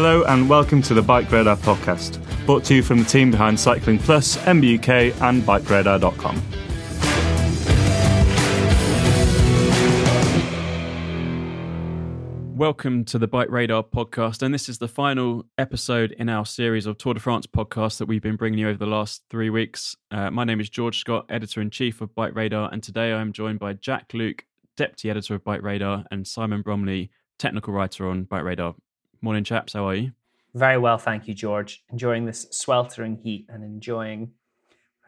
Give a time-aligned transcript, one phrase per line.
[0.00, 3.58] Hello and welcome to the Bike Radar podcast, brought to you from the team behind
[3.58, 6.40] Cycling Plus, MBUK, and BikeRadar.com.
[12.56, 16.86] Welcome to the Bike Radar podcast, and this is the final episode in our series
[16.86, 19.96] of Tour de France podcasts that we've been bringing you over the last three weeks.
[20.12, 23.32] Uh, my name is George Scott, editor in chief of Bike Radar, and today I'm
[23.32, 24.44] joined by Jack Luke,
[24.76, 28.76] deputy editor of Bike Radar, and Simon Bromley, technical writer on Bike Radar.
[29.20, 29.72] Morning, chaps.
[29.72, 30.12] How are you?
[30.54, 31.82] Very well, thank you, George.
[31.90, 34.30] Enjoying this sweltering heat and enjoying,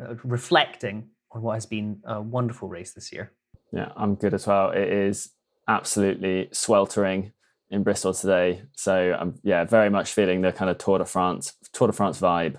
[0.01, 3.33] uh, reflecting on what has been a wonderful race this year.
[3.73, 4.71] Yeah, I'm good as well.
[4.71, 5.31] It is
[5.69, 7.33] absolutely sweltering
[7.71, 8.63] in Bristol today.
[8.77, 12.21] So I'm yeah, very much feeling the kind of Tour de France Tour de France
[12.21, 12.57] vibe.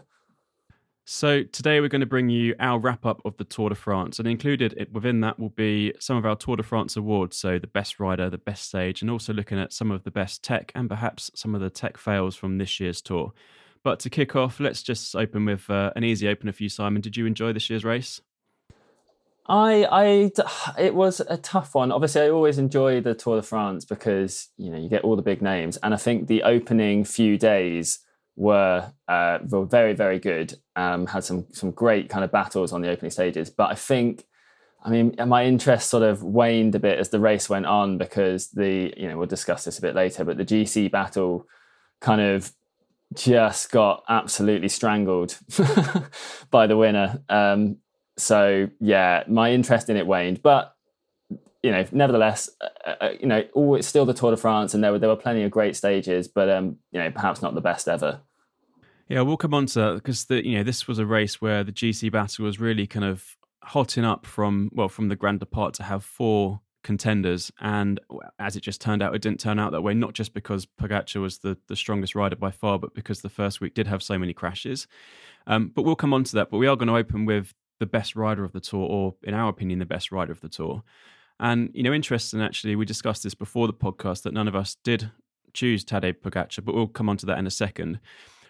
[1.05, 4.19] So today we're going to bring you our wrap up of the Tour de France,
[4.19, 7.37] and included within that will be some of our Tour de France awards.
[7.37, 10.43] So the best rider, the best stage, and also looking at some of the best
[10.43, 13.33] tech and perhaps some of the tech fails from this year's tour.
[13.83, 17.01] But to kick off, let's just open with uh, an easy opener for you, Simon.
[17.01, 18.21] Did you enjoy this year's race?
[19.47, 20.31] I, I,
[20.79, 21.91] it was a tough one.
[21.91, 25.23] Obviously, I always enjoy the Tour de France because you know you get all the
[25.23, 27.99] big names, and I think the opening few days
[28.35, 30.55] were uh, were very very good.
[30.75, 34.25] Um, had some some great kind of battles on the opening stages, but I think.
[34.83, 38.47] I mean, my interest sort of waned a bit as the race went on because
[38.47, 41.45] the, you know, we'll discuss this a bit later, but the GC battle
[41.99, 42.51] kind of
[43.13, 45.37] just got absolutely strangled
[46.49, 47.21] by the winner.
[47.29, 47.77] Um,
[48.17, 50.75] so yeah, my interest in it waned, but
[51.63, 54.91] you know, nevertheless, uh, uh, you know, always still the Tour de France, and there
[54.91, 57.87] were there were plenty of great stages, but um, you know, perhaps not the best
[57.87, 58.21] ever.
[59.07, 61.63] Yeah, we'll come on to that because the you know this was a race where
[61.63, 65.73] the GC battle was really kind of hotting up from well from the Grand Depart
[65.75, 67.99] to have four contenders, and
[68.39, 69.93] as it just turned out, it didn't turn out that way.
[69.93, 73.61] Not just because Pogacar was the the strongest rider by far, but because the first
[73.61, 74.87] week did have so many crashes.
[75.45, 76.49] Um, but we'll come on to that.
[76.49, 79.33] But we are going to open with the best rider of the tour, or in
[79.33, 80.83] our opinion, the best rider of the tour.
[81.41, 84.77] And you know, interesting actually, we discussed this before the podcast that none of us
[84.83, 85.11] did
[85.53, 87.99] choose Tadej Pogacar, but we'll come on to that in a second.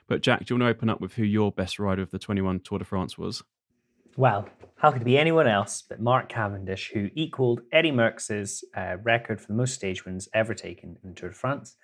[0.07, 2.19] But Jack, do you want to open up with who your best rider of the
[2.19, 3.44] 21 Tour de France was?
[4.18, 8.97] Well, how could it be anyone else but Mark Cavendish, who equalled Eddie Merckx's uh,
[9.03, 11.78] record for the most stage wins ever taken in the Tour de France?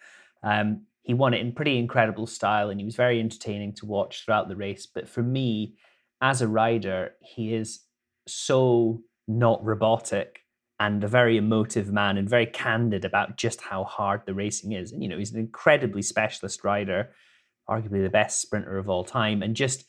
[0.44, 4.25] Um, he won it in pretty incredible style, and he was very entertaining to watch
[4.25, 4.85] throughout the race.
[4.85, 5.75] But for me,
[6.19, 7.79] as a rider, he is
[8.28, 10.41] so not robotic
[10.79, 14.91] and a very emotive man and very candid about just how hard the racing is.
[14.91, 17.09] And, you know, he's an incredibly specialist rider,
[17.69, 19.41] arguably the best sprinter of all time.
[19.41, 19.85] And just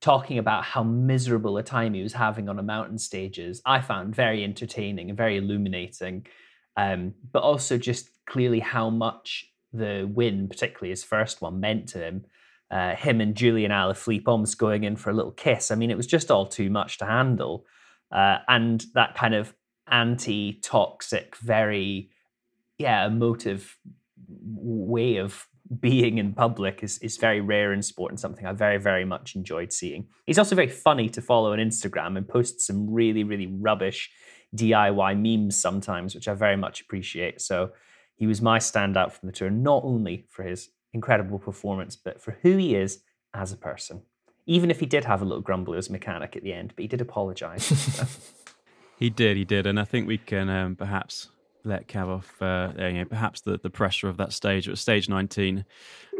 [0.00, 4.14] talking about how miserable a time he was having on a mountain stages, I found
[4.14, 6.26] very entertaining and very illuminating.
[6.76, 11.98] Um, but also just clearly how much the win, particularly his first one, meant to
[11.98, 12.24] him
[12.70, 15.70] uh, him and Julian Alaphilippe almost going in for a little kiss.
[15.70, 17.66] I mean, it was just all too much to handle.
[18.12, 19.52] Uh, and that kind of
[19.90, 22.10] anti toxic, very,
[22.78, 23.76] yeah, emotive
[24.28, 25.46] way of
[25.78, 29.36] being in public is, is very rare in sport and something I very, very much
[29.36, 30.08] enjoyed seeing.
[30.26, 34.10] He's also very funny to follow on Instagram and posts some really, really rubbish
[34.56, 37.40] DIY memes sometimes, which I very much appreciate.
[37.40, 37.70] So
[38.16, 42.36] he was my standout from the tour, not only for his incredible performance, but for
[42.42, 43.02] who he is
[43.32, 44.02] as a person.
[44.46, 46.88] Even if he did have a little grumble as mechanic at the end, but he
[46.88, 48.26] did apologise.
[49.00, 51.30] he did, he did, and I think we can um, perhaps
[51.64, 52.40] let Cav off.
[52.40, 55.64] Uh, you know, perhaps the, the pressure of that stage, was stage nineteen,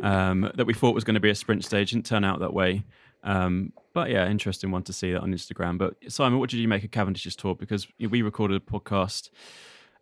[0.02, 2.52] um, that we thought was going to be a sprint stage, didn't turn out that
[2.52, 2.82] way.
[3.22, 5.76] Um, but yeah, interesting one to see that on Instagram.
[5.78, 7.54] But Simon, what did you make of Cavendish's tour?
[7.54, 9.30] Because we recorded a podcast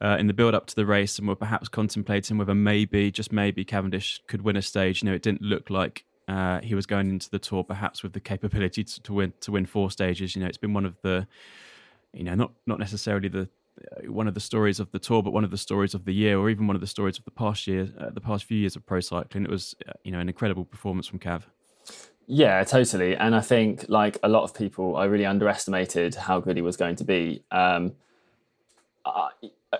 [0.00, 3.32] uh, in the build up to the race and were perhaps contemplating whether maybe, just
[3.32, 5.02] maybe, Cavendish could win a stage.
[5.02, 8.12] You know, it didn't look like uh, he was going into the tour perhaps with
[8.12, 10.36] the capability to, to, win to win four stages.
[10.36, 11.26] You know, it's been one of the,
[12.12, 13.48] you know, not not necessarily the
[13.78, 16.12] uh, one of the stories of the tour, but one of the stories of the
[16.12, 18.58] year, or even one of the stories of the past year, uh, the past few
[18.58, 19.44] years of pro cycling.
[19.44, 21.42] It was, uh, you know, an incredible performance from Cav.
[22.26, 23.16] Yeah, totally.
[23.16, 26.76] And I think, like a lot of people, I really underestimated how good he was
[26.76, 27.42] going to be.
[27.50, 27.92] Um,
[29.06, 29.30] I,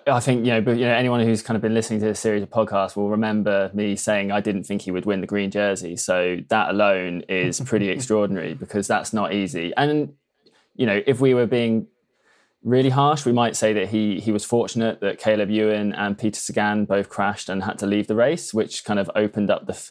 [0.06, 2.20] I think you know, but you know, anyone who's kind of been listening to this
[2.20, 5.50] series of podcasts will remember me saying I didn't think he would win the green
[5.50, 5.96] jersey.
[5.96, 9.72] So that alone is pretty extraordinary because that's not easy.
[9.76, 10.14] And
[10.76, 11.86] you know, if we were being
[12.62, 16.40] really harsh, we might say that he he was fortunate that Caleb Ewan and Peter
[16.40, 19.90] Sagan both crashed and had to leave the race, which kind of opened up the,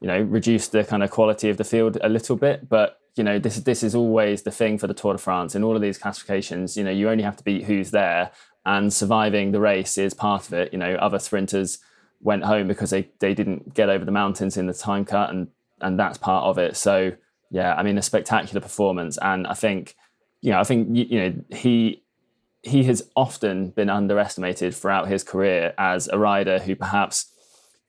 [0.00, 2.68] you know, reduced the kind of quality of the field a little bit.
[2.68, 5.64] But you know, this this is always the thing for the Tour de France in
[5.64, 6.76] all of these classifications.
[6.76, 8.30] You know, you only have to beat who's there,
[8.64, 10.72] and surviving the race is part of it.
[10.72, 11.78] You know, other sprinters
[12.20, 15.48] went home because they, they didn't get over the mountains in the time cut and
[15.80, 16.76] and that's part of it.
[16.76, 17.12] So
[17.50, 19.94] yeah, I mean a spectacular performance, and I think
[20.40, 22.02] you know I think you know he
[22.62, 27.32] he has often been underestimated throughout his career as a rider who perhaps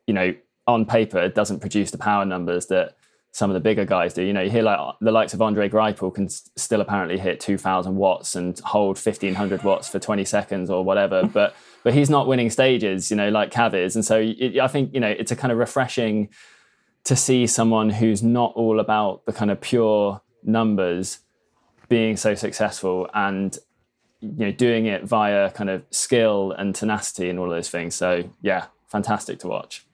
[0.07, 0.33] you know
[0.68, 2.95] on paper doesn't produce the power numbers that
[3.31, 4.24] some of the bigger guys do.
[4.24, 7.95] You know, you hear like the likes of Andre Greipel can still apparently hit 2000
[7.95, 12.50] watts and hold 1500 watts for 20 seconds or whatever, but but he's not winning
[12.50, 13.95] stages, you know, like Cav is.
[13.95, 16.30] And so it, I think, you know, it's a kind of refreshing
[17.06, 21.19] to see someone who's not all about the kind of pure numbers
[21.88, 23.57] being so successful and
[24.21, 27.95] you know doing it via kind of skill and tenacity and all of those things.
[27.95, 29.86] So yeah, fantastic to watch.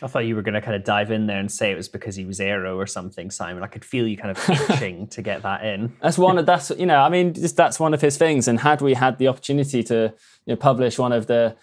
[0.00, 1.88] I thought you were going to kind of dive in there and say it was
[1.88, 3.62] because he was aero or something, Simon.
[3.62, 5.94] I could feel you kind of itching to get that in.
[6.00, 8.48] That's one of that's you know I mean just, that's one of his things.
[8.48, 10.14] And had we had the opportunity to
[10.46, 11.56] you know, publish one of the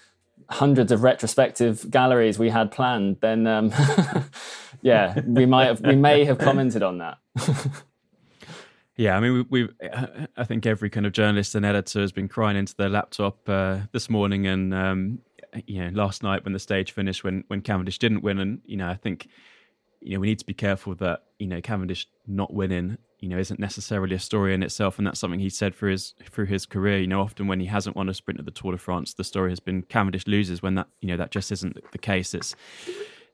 [0.49, 3.71] hundreds of retrospective galleries we had planned, then um,
[4.81, 7.17] yeah, we might have we may have commented on that.
[8.99, 9.69] Yeah, I mean, we, we,
[10.35, 13.77] I think every kind of journalist and editor has been crying into their laptop uh,
[13.93, 15.19] this morning and um,
[15.65, 18.75] you know last night when the stage finished when when Cavendish didn't win, and you
[18.75, 19.29] know I think
[20.01, 23.37] you know we need to be careful that you know Cavendish not winning you know
[23.37, 26.65] isn't necessarily a story in itself, and that's something he said through his through his
[26.65, 26.99] career.
[26.99, 29.23] You know, often when he hasn't won a sprint at the Tour de France, the
[29.23, 30.61] story has been Cavendish loses.
[30.61, 32.33] When that you know that just isn't the case.
[32.33, 32.53] It's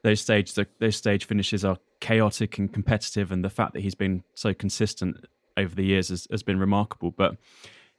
[0.04, 4.24] those stage those stage finishes are chaotic and competitive, and the fact that he's been
[4.36, 5.26] so consistent
[5.58, 7.12] over the years has, has been remarkable.
[7.12, 7.38] But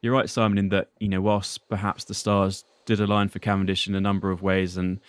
[0.01, 3.89] you're right, Simon, in that you know whilst perhaps the stars did align for Cavendish
[3.89, 5.01] in a number of ways, and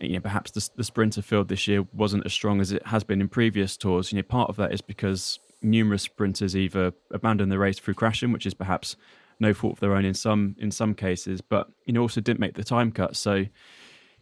[0.00, 3.04] you know perhaps the, the sprinter field this year wasn't as strong as it has
[3.04, 4.12] been in previous tours.
[4.12, 8.32] You know, part of that is because numerous sprinters either abandoned the race through crashing,
[8.32, 8.96] which is perhaps
[9.40, 12.40] no fault of their own in some in some cases, but you know also didn't
[12.40, 13.16] make the time cut.
[13.16, 13.46] So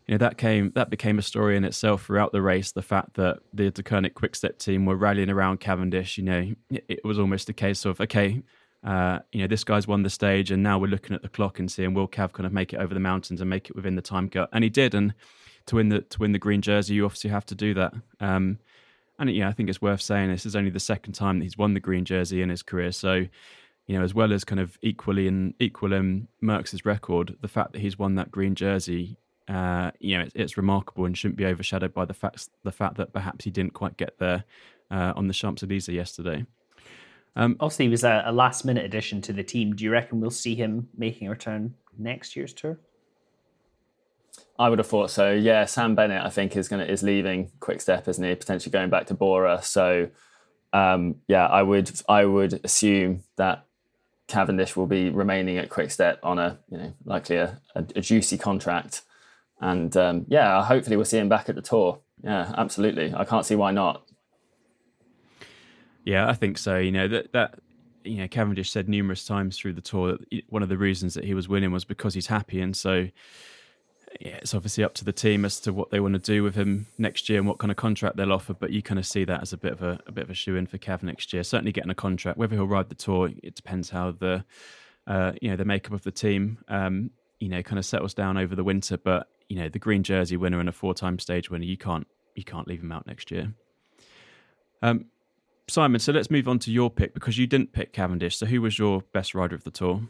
[0.06, 2.72] you know that came that became a story in itself throughout the race.
[2.72, 7.18] The fact that the Deceuninck Quickstep team were rallying around Cavendish, you know, it was
[7.18, 8.42] almost a case of okay,
[8.84, 11.58] uh, you know, this guy's won the stage, and now we're looking at the clock
[11.58, 13.96] and seeing will Cav kind of make it over the mountains and make it within
[13.96, 14.94] the time cut, and he did.
[14.94, 15.12] And
[15.66, 17.92] to win the to win the green jersey, you obviously have to do that.
[18.20, 18.58] Um,
[19.18, 21.58] and yeah, I think it's worth saying this is only the second time that he's
[21.58, 22.92] won the green jersey in his career.
[22.92, 23.26] So,
[23.86, 27.72] you know, as well as kind of equally and equal in Merckx's record, the fact
[27.72, 29.16] that he's won that green jersey,
[29.48, 32.96] uh, you know, it's, it's, remarkable and shouldn't be overshadowed by the fact the fact
[32.96, 34.44] that perhaps he didn't quite get there
[34.90, 36.44] uh, on the Champs Elysees yesterday.
[37.36, 39.76] Um, Obviously, he was a, a last minute addition to the team.
[39.76, 42.78] Do you reckon we'll see him making a return next year's tour?
[44.58, 45.32] I would have thought so.
[45.32, 48.34] Yeah, Sam Bennett, I think, is going is leaving Quick Step, isn't he?
[48.34, 49.62] Potentially going back to Bora.
[49.62, 50.08] So,
[50.72, 53.66] um, yeah, I would I would assume that
[54.28, 58.00] Cavendish will be remaining at Quick Step on a you know likely a, a, a
[58.00, 59.02] juicy contract,
[59.60, 62.00] and um, yeah, hopefully we'll see him back at the tour.
[62.22, 63.14] Yeah, absolutely.
[63.14, 64.02] I can't see why not.
[66.04, 66.78] Yeah, I think so.
[66.78, 67.58] You know that that
[68.04, 71.24] you know Cavendish said numerous times through the tour that one of the reasons that
[71.24, 73.08] he was winning was because he's happy, and so
[74.20, 76.54] yeah, it's obviously up to the team as to what they want to do with
[76.54, 78.54] him next year and what kind of contract they'll offer.
[78.54, 80.34] But you kind of see that as a bit of a, a bit of a
[80.34, 81.42] shoe in for Cav next year.
[81.42, 82.38] Certainly getting a contract.
[82.38, 84.44] Whether he'll ride the tour, it depends how the
[85.06, 87.10] uh, you know the makeup of the team um,
[87.40, 88.96] you know kind of settles down over the winter.
[88.96, 92.06] But you know the green jersey winner and a four time stage winner, you can't
[92.34, 93.52] you can't leave him out next year.
[94.82, 95.06] Um,
[95.68, 98.36] Simon, so let's move on to your pick because you didn't pick Cavendish.
[98.36, 100.02] So who was your best rider of the tour?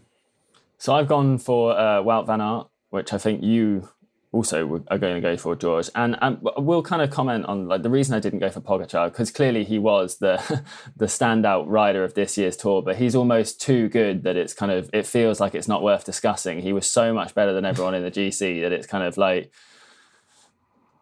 [0.79, 3.89] So I've gone for uh, Wout van Aert, which I think you
[4.33, 5.89] also are going to go for George.
[5.95, 9.11] And, and we'll kind of comment on like the reason I didn't go for Pogacar
[9.11, 10.37] because clearly he was the
[10.97, 14.73] the standout rider of this year's tour, but he's almost too good that it's kind
[14.73, 16.61] of it feels like it's not worth discussing.
[16.61, 19.53] He was so much better than everyone in the GC that it's kind of like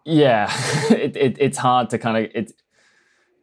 [0.05, 0.51] yeah,
[0.91, 2.53] it, it, it's hard to kind of it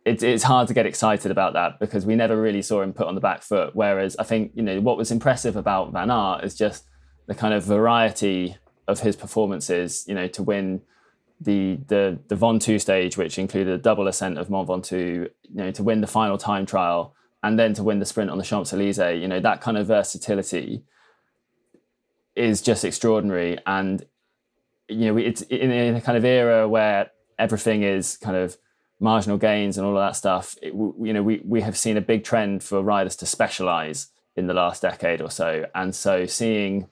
[0.04, 3.08] it's it's hard to get excited about that because we never really saw him put
[3.08, 3.76] on the back foot.
[3.76, 6.86] Whereas I think you know what was impressive about Van Aert is just
[7.28, 8.58] the kind of variety
[8.88, 10.06] of his performances.
[10.08, 10.82] You know, to win
[11.40, 15.72] the the the Ventoux stage, which included a double ascent of Mont Ventoux, you know,
[15.72, 18.74] to win the final time trial, and then to win the sprint on the Champs
[18.74, 19.22] Elysees.
[19.22, 20.84] You know, that kind of versatility
[22.36, 23.58] is just extraordinary.
[23.66, 24.06] And
[24.88, 28.58] you know, it's in, in a kind of era where everything is kind of
[29.00, 32.02] marginal gains and all of that stuff, it, you know, we, we have seen a
[32.02, 35.66] big trend for riders to specialize in the last decade or so.
[35.74, 36.88] And so seeing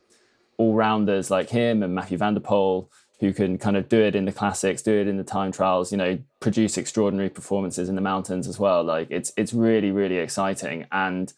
[0.60, 2.89] all rounders like him and Mathieu van der Poel,
[3.22, 5.92] who can kind of do it in the classics, do it in the time trials,
[5.92, 8.84] you know, produce extraordinary performances in the mountains as well.
[8.84, 10.86] Like it's it's really, really exciting.
[10.92, 11.34] And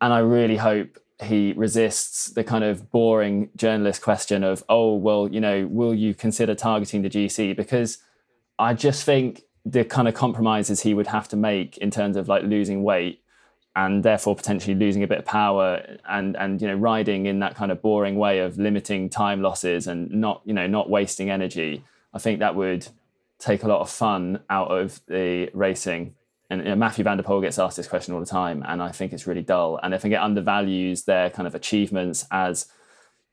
[0.00, 5.28] and I really hope he resists the kind of boring journalist question of, oh, well,
[5.28, 7.54] you know, will you consider targeting the GC?
[7.54, 7.98] Because
[8.58, 12.26] I just think the kind of compromises he would have to make in terms of
[12.26, 13.22] like losing weight
[13.80, 15.68] and therefore potentially losing a bit of power
[16.08, 19.86] and and you know riding in that kind of boring way of limiting time losses
[19.86, 21.72] and not you know not wasting energy
[22.16, 22.86] i think that would
[23.40, 26.14] take a lot of fun out of the racing.
[26.50, 28.82] And you know, mathieu van der poel gets asked this question all the time and
[28.82, 29.80] i think it's really dull.
[29.82, 32.66] And i think it undervalues their kind of achievements as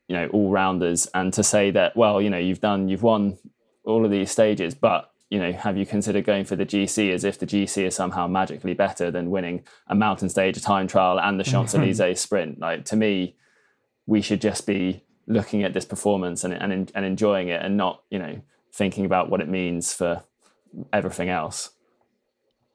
[0.07, 3.37] you know all rounders and to say that well you know you've done you've won
[3.83, 7.23] all of these stages but you know, have you considered going for the GC as
[7.23, 11.19] if the GC is somehow magically better than winning a mountain stage, a time trial,
[11.19, 12.59] and the Champs Elysees sprint?
[12.59, 13.35] Like to me,
[14.05, 18.03] we should just be looking at this performance and, and and enjoying it, and not
[18.09, 18.41] you know
[18.73, 20.23] thinking about what it means for
[20.93, 21.71] everything else.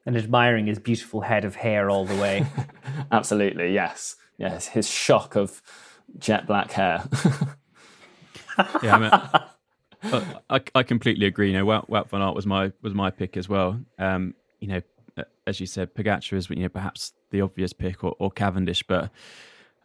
[0.05, 2.45] And admiring his beautiful head of hair all the way.
[3.11, 4.67] Absolutely, yes, yes.
[4.67, 5.61] His shock of
[6.19, 7.07] jet black hair.
[8.83, 9.41] yeah, I mean,
[10.49, 11.51] I, I completely agree.
[11.51, 13.79] You know, Wout, Wout van Aert was my was my pick as well.
[13.97, 14.81] Um, you know,
[15.47, 19.11] as you said, Pogacar is you know perhaps the obvious pick or, or Cavendish, but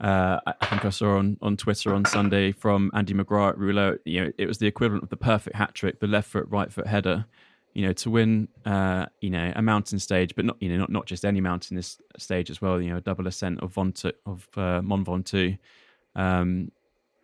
[0.00, 3.98] uh, I think I saw on, on Twitter on Sunday from Andy McGrath at Rouleur,
[4.04, 6.72] you know, it was the equivalent of the perfect hat trick, the left foot, right
[6.72, 7.26] foot header,
[7.74, 10.90] you know, to win, uh, you know, a mountain stage, but not, you know, not,
[10.90, 14.12] not just any mountain this stage as well, you know, a double ascent of Ventoux,
[14.24, 15.58] of uh, Mont Ventoux,
[16.14, 16.70] um,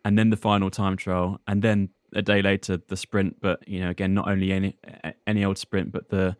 [0.03, 3.37] and then the final time trial, and then a day later the sprint.
[3.41, 4.77] But you know, again, not only any
[5.27, 6.35] any old sprint, but the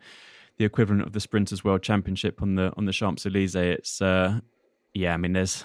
[0.58, 3.54] the equivalent of the Sprinters World Championship on the on the Champs Elysees.
[3.54, 4.40] It's uh,
[4.94, 5.64] yeah, I mean, there's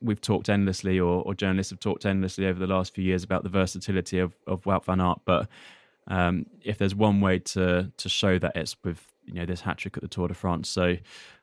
[0.00, 3.42] we've talked endlessly, or, or journalists have talked endlessly over the last few years about
[3.42, 5.48] the versatility of of Wout van Aert, but
[6.08, 9.78] um, if there's one way to to show that it's with you know this hat
[9.78, 10.68] trick at the Tour de France.
[10.68, 10.96] So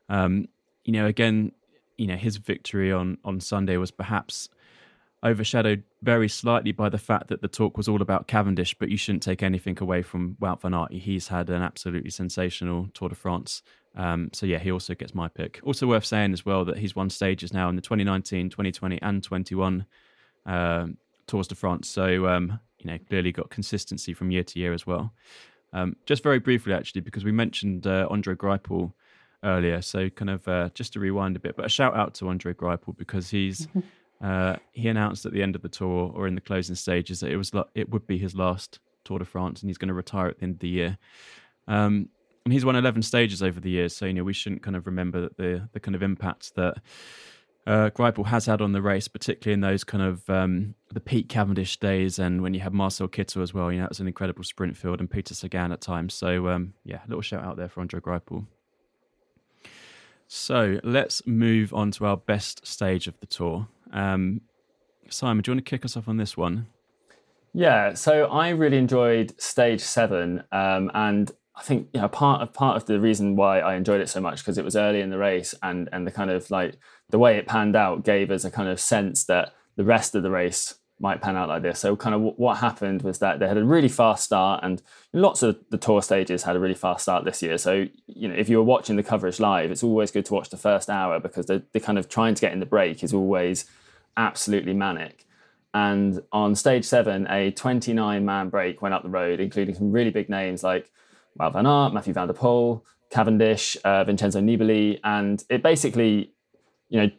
[0.10, 0.48] um,
[0.86, 1.52] you know, again,
[1.98, 4.50] you know, his victory on on Sunday was perhaps
[5.24, 8.98] overshadowed very slightly by the fact that the talk was all about Cavendish, but you
[8.98, 10.92] shouldn't take anything away from Wout van Aert.
[10.92, 13.64] He's had an absolutely sensational Tour de France.
[13.96, 15.60] Um, so yeah, he also gets my pick.
[15.64, 19.24] Also worth saying as well that he's won stages now in the 2019, 2020, and
[19.24, 19.86] 21
[20.46, 20.88] uh,
[21.26, 21.90] Tours de France.
[21.90, 25.14] So um, you know, clearly got consistency from year to year as well.
[25.74, 28.94] Um, just very briefly, actually, because we mentioned uh, Andre Greipel
[29.44, 32.30] earlier, so kind of uh, just to rewind a bit, but a shout out to
[32.30, 33.68] Andre Greipel because he's
[34.22, 37.32] Uh, he announced at the end of the tour or in the closing stages that
[37.32, 40.28] it was it would be his last Tour de France and he's going to retire
[40.28, 40.98] at the end of the year.
[41.68, 42.10] Um,
[42.46, 44.86] and he's won 11 stages over the years, so you know we shouldn't kind of
[44.86, 46.78] remember the the kind of impact that
[47.68, 51.28] uh, Greipel has had on the race, particularly in those kind of um, the peak
[51.28, 53.70] Cavendish days, and when you had Marcel Kittel as well.
[53.70, 56.14] You know, it was an incredible sprint field, and Peter Sagan at times.
[56.14, 58.46] So um, yeah, a little shout out there for Andre Greipel.
[60.30, 63.68] So let's move on to our best stage of the tour.
[63.92, 64.42] Um,
[65.10, 66.68] Simon, do you want to kick us off on this one?
[67.54, 72.54] Yeah, so I really enjoyed stage seven, um, and I think you know part of
[72.54, 75.10] part of the reason why I enjoyed it so much because it was early in
[75.10, 76.78] the race, and and the kind of like
[77.10, 80.24] the way it panned out gave us a kind of sense that the rest of
[80.24, 81.80] the race might pan out like this.
[81.80, 84.82] So kind of w- what happened was that they had a really fast start, and
[85.14, 87.58] lots of the tour stages had a really fast start this year.
[87.58, 90.50] So you know if you were watching the coverage live, it's always good to watch
[90.50, 93.14] the first hour because the the kind of trying to get in the break is
[93.14, 93.66] always
[94.16, 95.26] absolutely manic.
[95.74, 100.10] And on stage seven, a 29 man break went up the road, including some really
[100.10, 100.90] big names like
[101.40, 106.34] Wout van Aert, Mathieu van der Poel, Cavendish, uh, Vincenzo Nibali, and it basically,
[106.90, 107.12] you know,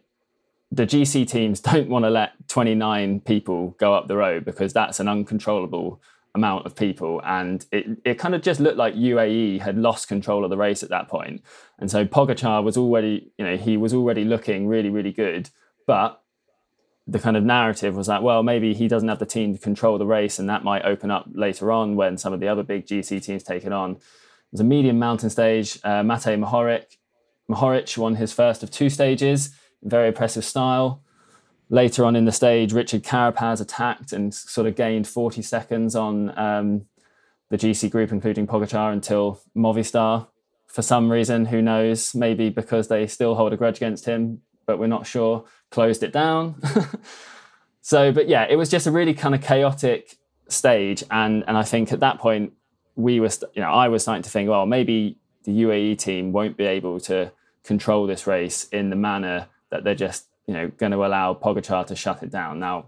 [0.71, 5.01] the GC teams don't want to let 29 people go up the road because that's
[5.01, 6.01] an uncontrollable
[6.35, 7.21] amount of people.
[7.25, 10.83] And it, it kind of just looked like UAE had lost control of the race
[10.83, 11.43] at that point.
[11.79, 15.51] And so Pogacar was already, you know, he was already looking really, really good.
[15.87, 16.23] But
[17.07, 19.97] the kind of narrative was that, well, maybe he doesn't have the team to control
[19.97, 22.87] the race, and that might open up later on when some of the other big
[22.87, 23.97] GC teams take it on.
[24.53, 25.79] There's a medium mountain stage.
[25.83, 26.99] Uh, Matej Mohoric,
[27.51, 31.02] Mohoric won his first of two stages very impressive style.
[31.70, 36.37] Later on in the stage, Richard Carapaz attacked and sort of gained 40 seconds on
[36.38, 36.87] um,
[37.50, 40.26] the GC group, including Pogacar, until Movistar,
[40.66, 44.78] for some reason, who knows, maybe because they still hold a grudge against him, but
[44.78, 46.61] we're not sure, closed it down.
[47.80, 50.16] so, but yeah, it was just a really kind of chaotic
[50.49, 51.02] stage.
[51.11, 52.52] And, and I think at that point,
[52.97, 56.56] we were, you know, I was starting to think, well, maybe the UAE team won't
[56.56, 57.32] be able to
[57.64, 61.87] control this race in the manner that they're just you know going to allow Pogacar
[61.87, 62.59] to shut it down.
[62.59, 62.87] Now,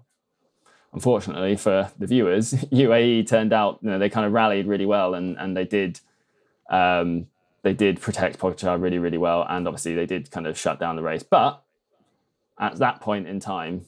[0.92, 5.14] unfortunately for the viewers, UAE turned out you know they kind of rallied really well
[5.14, 6.00] and and they did
[6.70, 7.26] um,
[7.62, 10.96] they did protect Pogacar really really well, and obviously they did kind of shut down
[10.96, 11.22] the race.
[11.22, 11.62] But
[12.58, 13.86] at that point in time,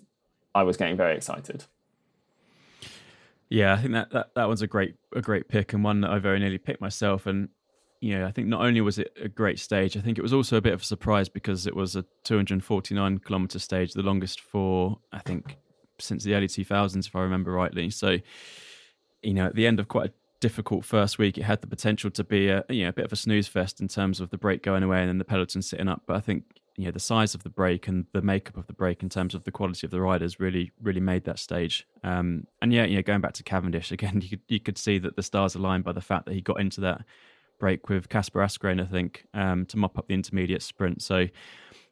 [0.55, 1.65] I was getting very excited.
[3.49, 6.11] Yeah, I think that, that, that one's a great a great pick and one that
[6.11, 7.27] I very nearly picked myself.
[7.27, 7.51] And
[8.03, 10.33] you know, I think not only was it a great stage, I think it was
[10.33, 14.41] also a bit of a surprise because it was a 249 kilometer stage, the longest
[14.41, 15.57] for I think
[16.01, 17.91] since the early 2000s, if I remember rightly.
[17.91, 18.19] So,
[19.23, 22.11] you know, at the end of quite a difficult first week, it had the potential
[22.11, 24.39] to be a you know a bit of a snooze fest in terms of the
[24.39, 26.03] break going away and then the peloton sitting up.
[26.05, 26.43] But I think
[26.75, 29.33] you know the size of the break and the makeup of the break in terms
[29.33, 31.87] of the quality of the riders really really made that stage.
[32.03, 34.99] Um, and yeah, you know, going back to Cavendish again, you could you could see
[34.99, 37.03] that the stars aligned by the fact that he got into that
[37.63, 41.03] break with Kasper Asgreen, I think, um, to mop up the intermediate sprint.
[41.03, 41.29] So.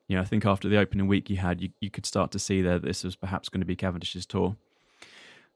[0.08, 2.40] You know, I think after the opening week you had, you, you could start to
[2.40, 4.56] see there that this was perhaps going to be Cavendish's tour.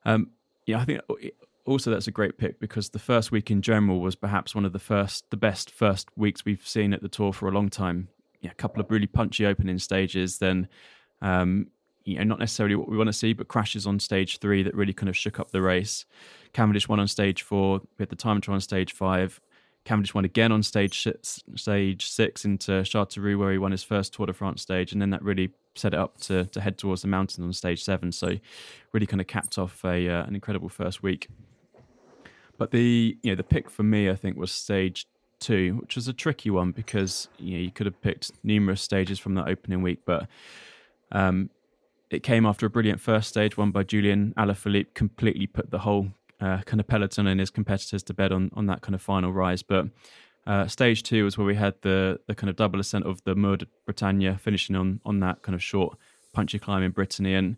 [0.05, 0.31] Um,
[0.65, 1.01] yeah, I think
[1.67, 4.73] also that's a great pick because the first week in general was perhaps one of
[4.73, 8.07] the first, the best first weeks we've seen at the tour for a long time
[8.45, 10.69] yeah, a couple of really punchy opening stages, then
[11.23, 11.69] um,
[12.05, 14.75] you know, not necessarily what we want to see, but crashes on stage three that
[14.75, 16.05] really kind of shook up the race.
[16.53, 17.81] Cavendish won on stage four.
[17.81, 19.41] We had the time trial on stage five.
[19.85, 21.07] Cavendish won again on stage
[21.57, 25.11] stage six into Châteauroux, where he won his first Tour de France stage, and then
[25.11, 28.11] that really set it up to to head towards the mountains on stage seven.
[28.13, 28.39] So,
[28.93, 31.29] really kind of capped off a uh, an incredible first week.
[32.57, 35.07] But the you know the pick for me, I think, was stage
[35.39, 39.19] two, which was a tricky one because you know you could have picked numerous stages
[39.19, 40.29] from that opening week, but
[41.13, 41.51] um,
[42.11, 46.09] it came after a brilliant first stage won by Julian Alaphilippe, completely put the whole
[46.41, 49.33] uh, kind of peloton and his competitors to bed on on that kind of final
[49.33, 49.63] rise.
[49.63, 49.87] But
[50.47, 53.35] uh, stage two was where we had the the kind of double ascent of the
[53.35, 55.97] Mur de Bretagne, finishing on on that kind of short
[56.33, 57.57] punchy climb in Brittany, and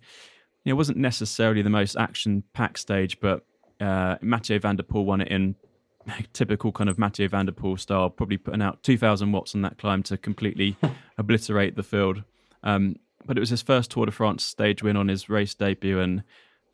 [0.65, 3.45] you know, it wasn't necessarily the most action packed stage, but
[3.81, 5.55] uh, Mathieu van der Poel won it in
[6.33, 9.79] typical kind of Mathieu van der Poel style, probably putting out 2,000 watts on that
[9.79, 10.77] climb to completely
[11.19, 12.23] obliterate the field.
[12.63, 16.01] Um, but it was his first Tour de France stage win on his race debut,
[16.01, 16.23] and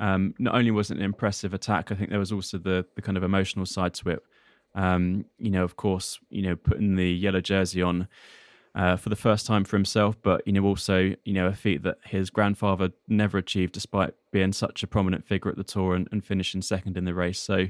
[0.00, 3.02] um, not only was it an impressive attack, I think there was also the the
[3.02, 4.22] kind of emotional side to it.
[4.74, 8.08] Um, you know, of course, you know, putting the yellow jersey on
[8.74, 11.82] uh, for the first time for himself, but you know, also you know, a feat
[11.82, 16.08] that his grandfather never achieved, despite being such a prominent figure at the tour and,
[16.10, 17.38] and finishing second in the race.
[17.38, 17.68] So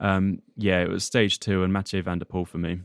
[0.00, 2.80] um, yeah, it was stage two and Mathieu van der Poel for me.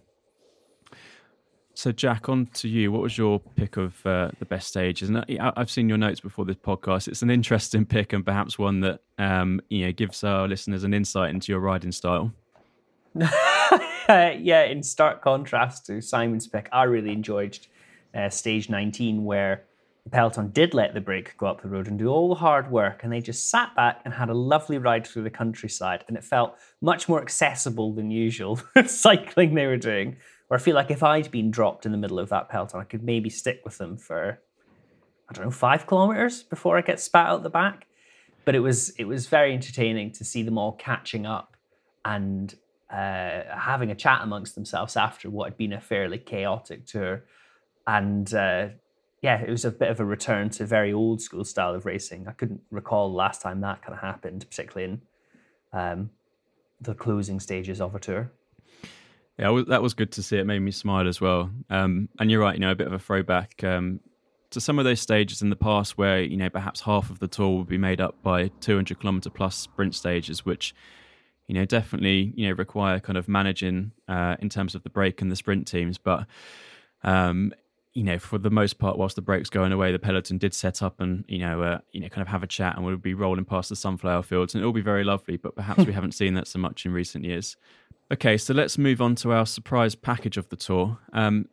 [1.78, 2.92] So, Jack, on to you.
[2.92, 5.10] What was your pick of uh, the best stages?
[5.10, 7.08] And I've seen your notes before this podcast.
[7.08, 10.96] It's an interesting pick and perhaps one that um, you know gives our listeners an
[10.96, 12.34] insight into your riding style.
[14.10, 17.60] yeah, in stark contrast to Simon's pick, I really enjoyed
[18.16, 19.64] uh, stage 19, where
[20.04, 22.72] the Peloton did let the break go up the road and do all the hard
[22.72, 26.18] work, and they just sat back and had a lovely ride through the countryside, and
[26.18, 30.18] it felt much more accessible than usual cycling they were doing.
[30.48, 32.86] Where I feel like if I'd been dropped in the middle of that peloton, I
[32.86, 34.40] could maybe stick with them for
[35.30, 37.88] I don't know five kilometers before I get spat out the back.
[38.46, 41.58] But it was it was very entertaining to see them all catching up
[42.06, 42.56] and
[42.90, 47.26] uh, having a chat amongst themselves after what had been a fairly chaotic tour,
[47.86, 48.70] and uh,
[49.22, 52.28] yeah, it was a bit of a return to very old school style of racing.
[52.28, 55.02] I couldn't recall last time that kind of happened, particularly in
[55.78, 56.10] um,
[56.80, 58.32] the closing stages of a tour.
[59.38, 60.38] Yeah, that was good to see.
[60.38, 61.52] It made me smile as well.
[61.70, 64.00] Um, and you're right, you know, a bit of a throwback um,
[64.50, 67.28] to some of those stages in the past where, you know, perhaps half of the
[67.28, 70.74] tour would be made up by 200 kilometer plus sprint stages, which,
[71.48, 75.22] you know, definitely, you know, require kind of managing uh, in terms of the break
[75.22, 76.00] and the sprint teams.
[76.00, 76.26] But
[77.04, 77.54] um,
[77.98, 80.84] you know, for the most part, whilst the break's going away, the peloton did set
[80.84, 83.16] up and you know, uh, you know, kind of have a chat, and we'll be
[83.16, 85.36] rolling past the sunflower fields, and it'll be very lovely.
[85.36, 87.58] But perhaps we haven't seen that so much in recent years.
[88.12, 91.50] Okay, so let's move on to our surprise package of the tour, um,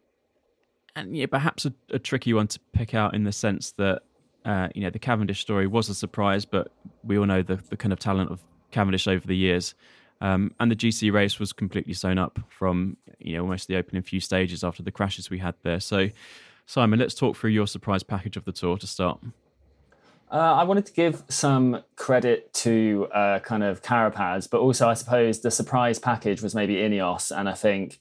[0.95, 4.03] and yeah, perhaps a, a, tricky one to pick out in the sense that
[4.45, 6.71] uh, you know the Cavendish story was a surprise, but
[7.03, 8.41] we all know the the kind of talent of
[8.71, 9.75] Cavendish over the years.
[10.21, 14.03] Um, and the GC race was completely sewn up from you know almost the opening
[14.03, 15.81] few stages after the crashes we had there.
[15.81, 16.09] So,
[16.67, 19.21] Simon, let's talk through your surprise package of the tour to start.
[20.31, 24.95] Uh, I wanted to give some credit to uh, kind of Carapaz, but also I
[24.95, 28.01] suppose the surprise package was maybe Ineos, and I think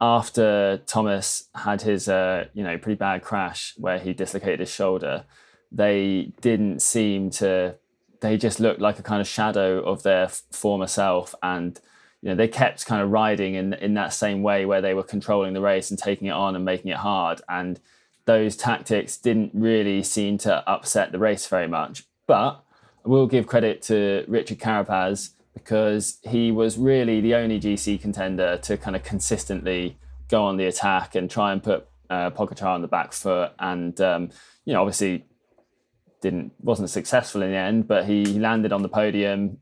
[0.00, 5.24] after Thomas had his uh, you know pretty bad crash where he dislocated his shoulder,
[5.70, 7.76] they didn't seem to
[8.20, 11.80] they just looked like a kind of shadow of their former self and
[12.22, 15.02] you know they kept kind of riding in in that same way where they were
[15.02, 17.80] controlling the race and taking it on and making it hard and
[18.24, 22.64] those tactics didn't really seem to upset the race very much but
[23.04, 28.56] I will give credit to Richard Carapaz because he was really the only GC contender
[28.58, 32.82] to kind of consistently go on the attack and try and put uh, Pogacar on
[32.82, 34.30] the back foot and um,
[34.64, 35.24] you know obviously
[36.22, 39.58] didn't wasn't successful in the end, but he landed on the podium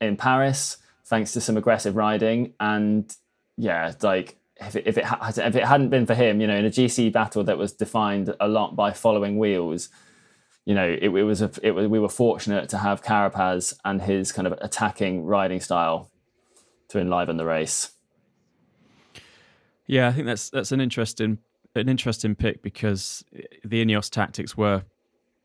[0.00, 2.54] in Paris thanks to some aggressive riding.
[2.60, 3.12] And
[3.56, 5.04] yeah, like if it, if it,
[5.38, 8.34] if it hadn't been for him, you know, in a GC battle that was defined
[8.40, 9.88] a lot by following wheels,
[10.64, 14.00] you know, it, it was a, it was, we were fortunate to have Carapaz and
[14.00, 16.10] his kind of attacking riding style
[16.88, 17.90] to enliven the race.
[19.86, 21.38] Yeah, I think that's that's an interesting
[21.74, 23.24] an interesting pick because
[23.64, 24.84] the Ineos tactics were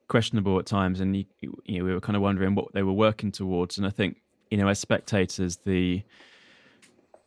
[0.07, 2.93] questionable at times, and you, you know, we were kind of wondering what they were
[2.93, 3.77] working towards.
[3.77, 6.03] And I think you know, as spectators, the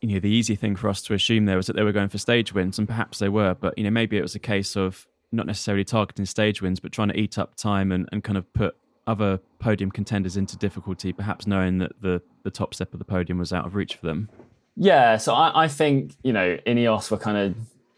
[0.03, 2.09] you know the easy thing for us to assume there was that they were going
[2.09, 4.75] for stage wins, and perhaps they were, but you know maybe it was a case
[4.75, 8.37] of not necessarily targeting stage wins, but trying to eat up time and, and kind
[8.37, 8.75] of put
[9.07, 13.37] other podium contenders into difficulty, perhaps knowing that the the top step of the podium
[13.37, 14.29] was out of reach for them.
[14.75, 17.55] Yeah, so I, I think you know Ineos were kind of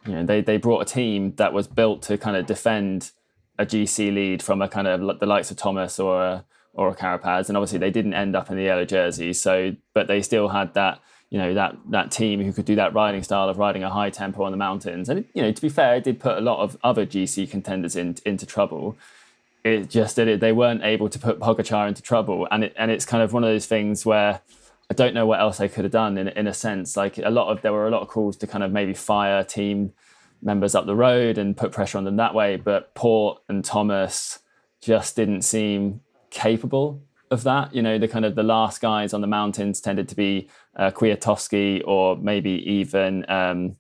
[0.08, 3.14] you know they they brought a team that was built to kind of defend
[3.58, 6.96] a GC lead from a kind of the likes of Thomas or a, or a
[6.96, 9.34] Carapaz, and obviously they didn't end up in the yellow jersey.
[9.34, 12.94] So, but they still had that you know that that team who could do that
[12.94, 15.10] riding style of riding a high tempo on the mountains.
[15.10, 17.96] And you know, to be fair, it did put a lot of other GC contenders
[17.96, 18.98] in, into trouble.
[19.64, 20.40] It just did it.
[20.40, 23.44] They weren't able to put Pogacar into trouble, and it and it's kind of one
[23.44, 24.42] of those things where.
[24.88, 26.96] I don't know what else they could have done in in a sense.
[26.96, 29.44] Like a lot of there were a lot of calls to kind of maybe fire
[29.44, 29.94] team
[30.44, 32.56] members up the road and put pressure on them that way.
[32.56, 34.40] But Porte and Thomas
[34.82, 37.74] just didn't seem capable of that.
[37.74, 40.92] You know, the kind of the last guys on the mountains tended to be uh,
[41.86, 43.76] or maybe even um,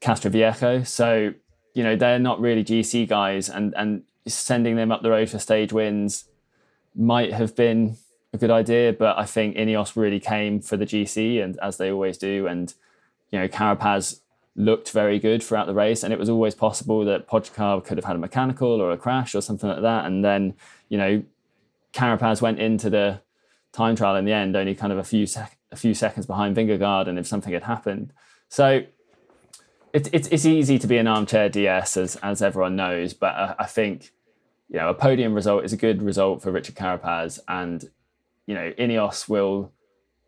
[0.00, 0.86] Castroviejo.
[0.86, 1.32] So,
[1.74, 5.38] you know, they're not really GC guys and, and sending them up the road for
[5.38, 6.26] stage wins
[6.94, 7.96] might have been
[8.32, 11.90] a good idea, but I think Ineos really came for the GC and as they
[11.90, 12.46] always do.
[12.46, 12.72] And,
[13.30, 14.20] you know, Carapaz
[14.56, 18.04] looked very good throughout the race, and it was always possible that Pogacar could have
[18.04, 20.04] had a mechanical or a crash or something like that.
[20.04, 20.54] And then,
[20.88, 21.22] you know,
[21.94, 23.20] Carapaz went into the
[23.72, 26.56] time trial in the end only kind of a few sec- a few seconds behind
[26.56, 28.12] Vingegaard, and if something had happened,
[28.48, 28.82] so
[29.92, 33.66] it's it's easy to be an armchair DS as as everyone knows, but I, I
[33.66, 34.12] think
[34.68, 37.88] you know a podium result is a good result for Richard Carapaz, and
[38.46, 39.72] you know Ineos will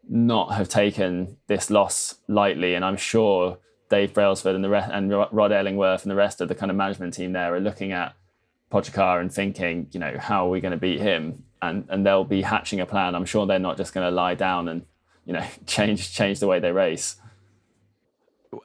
[0.08, 3.58] not have taken this loss lightly, and I'm sure
[3.90, 7.14] Dave Brailsford and the and Rod Ellingworth and the rest of the kind of management
[7.14, 8.14] team there are looking at
[8.70, 11.44] Pogacar and thinking, you know, how are we going to beat him?
[11.62, 13.14] And and they'll be hatching a plan.
[13.14, 14.84] I'm sure they're not just going to lie down and
[15.24, 17.16] you know change change the way they race.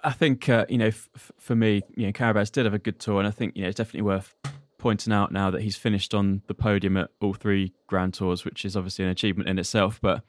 [0.04, 3.00] I think uh, you know, f- for me, you know, Carapaz did have a good
[3.00, 4.36] tour, and I think you know it's definitely worth
[4.78, 8.66] pointing out now that he's finished on the podium at all three Grand Tours, which
[8.66, 10.00] is obviously an achievement in itself.
[10.02, 10.24] But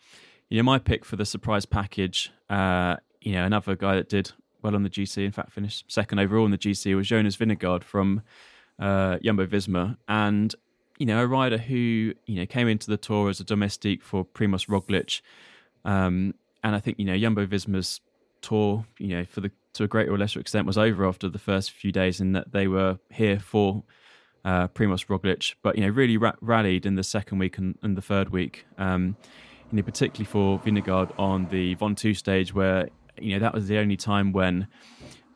[0.50, 4.32] you know, my pick for the surprise package, uh, you know, another guy that did
[4.62, 5.24] well on the GC.
[5.24, 8.22] In fact, finished second overall in the GC was Jonas Vingegaard from
[8.78, 10.54] uh, Jumbo Visma, and
[11.02, 14.24] you know a rider who you know came into the tour as a domestique for
[14.24, 15.20] Primoz Roglic,
[15.84, 18.00] um, and I think you know Jumbo Visma's
[18.40, 21.40] tour, you know, for the to a greater or lesser extent, was over after the
[21.40, 23.82] first few days, in that they were here for
[24.44, 27.96] uh, Primoz Roglic, but you know really ra- rallied in the second week and, and
[27.96, 28.64] the third week.
[28.78, 29.16] Um,
[29.72, 32.88] you know, particularly for Vingegaard on the Ventoux stage, where
[33.18, 34.68] you know that was the only time when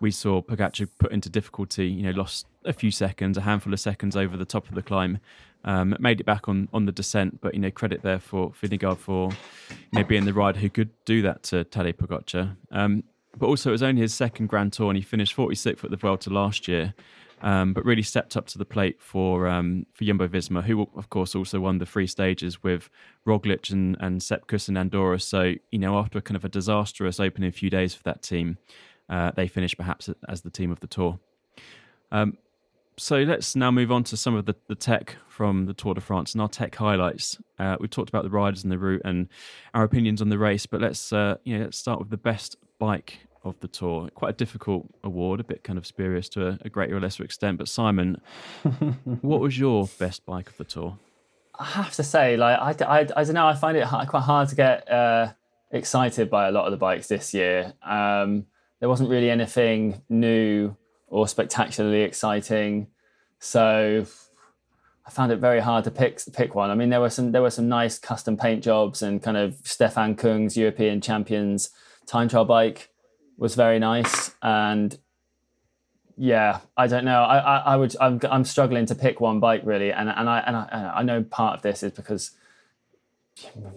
[0.01, 1.89] we saw Pogacar put into difficulty.
[1.89, 4.83] You know, lost a few seconds, a handful of seconds over the top of the
[4.83, 5.19] climb.
[5.65, 8.99] Um, made it back on, on the descent, but you know, credit there for Vingegaard
[8.99, 9.31] for
[9.71, 12.57] you know being the rider who could do that to Tadej Pogacar.
[12.71, 13.03] Um,
[13.39, 15.97] but also, it was only his second Grand Tour, and he finished 46th at the
[15.97, 16.95] Vuelta last year.
[17.43, 21.11] Um, but really stepped up to the plate for um, for Jumbo Visma, who of
[21.11, 22.89] course also won the three stages with
[23.27, 25.21] Roglic and and Sepp Kuss and Andorra.
[25.21, 28.57] So you know, after kind of a disastrous opening few days for that team,
[29.09, 31.19] uh, they finished perhaps as the team of the tour.
[32.13, 32.39] Um,
[32.99, 36.01] so let's now move on to some of the, the tech from the Tour de
[36.01, 37.39] France and our tech highlights.
[37.59, 39.29] Uh, we've talked about the riders and the route and
[39.75, 42.57] our opinions on the race, but let's uh, you know let's start with the best
[42.79, 44.09] bike of the tour.
[44.15, 47.23] Quite a difficult award, a bit kind of spurious to a, a greater or lesser
[47.23, 47.59] extent.
[47.59, 48.21] But Simon,
[49.21, 50.99] what was your best bike of the tour?
[51.59, 54.49] I have to say, like I, I, I don't know, I find it quite hard
[54.51, 55.33] to get uh,
[55.71, 57.75] excited by a lot of the bikes this year.
[57.83, 58.47] Um,
[58.81, 60.77] there wasn't really anything new
[61.09, 62.89] or spectacularly exciting,
[63.39, 64.07] so
[65.07, 66.71] I found it very hard to pick pick one.
[66.71, 69.57] I mean, there were some there were some nice custom paint jobs and kind of
[69.63, 71.71] Stefan Kung's European Champions
[72.07, 72.91] time trial bike
[73.37, 74.35] was very nice.
[74.43, 74.99] And
[76.19, 77.23] yeah i don't know.
[77.23, 79.93] I i, I would I'm, I'm struggling to pick one bike really.
[79.93, 82.33] And and i and I, I know part of this is because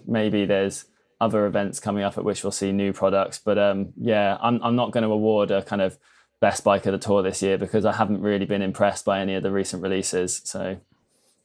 [0.06, 0.86] maybe there's
[1.20, 4.76] other events coming up at which we'll see new products but um yeah i'm, I'm
[4.76, 5.98] not going to award a kind of
[6.40, 9.34] best bike of the tour this year because i haven't really been impressed by any
[9.34, 10.78] of the recent releases so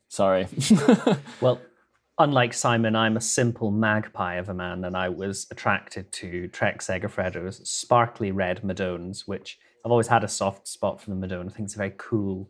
[0.08, 0.48] Sorry.
[1.42, 1.60] well,
[2.18, 6.80] unlike Simon, I'm a simple magpie of a man, and I was attracted to Trek
[6.80, 11.48] Segafredo's sparkly red Madones, which I've always had a soft spot for the Madone.
[11.48, 12.50] I think it's a very cool,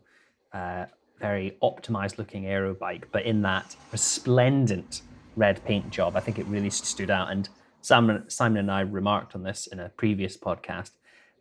[0.52, 0.86] uh,
[1.18, 5.02] very optimized looking aero bike, but in that resplendent
[5.36, 7.30] red paint job, I think it really stood out.
[7.30, 7.48] And
[7.82, 10.90] Simon, Simon and I remarked on this in a previous podcast,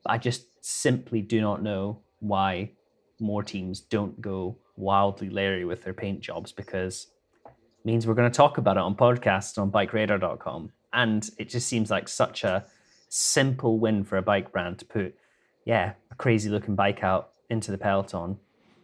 [0.04, 2.72] but I just simply do not know why
[3.20, 7.08] more teams don't go wildly Larry with their paint jobs because
[7.46, 10.72] it means we're going to talk about it on podcasts on bikeradar.com.
[10.94, 12.66] And it just seems like such a
[13.10, 15.16] simple win for a bike brand to put,
[15.66, 18.38] yeah, a crazy looking bike out into the peloton.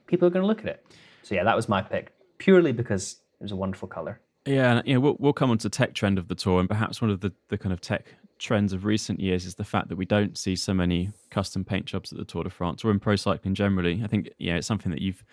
[0.08, 0.86] People are going to look at it.
[1.24, 4.19] So, yeah, that was my pick purely because it was a wonderful color.
[4.46, 6.68] Yeah, and you know, we'll, we'll come on to tech trend of the tour, and
[6.68, 9.88] perhaps one of the, the kind of tech trends of recent years is the fact
[9.90, 12.90] that we don't see so many custom paint jobs at the Tour de France or
[12.90, 14.02] in pro cycling generally.
[14.04, 15.24] I think yeah, it's something that you've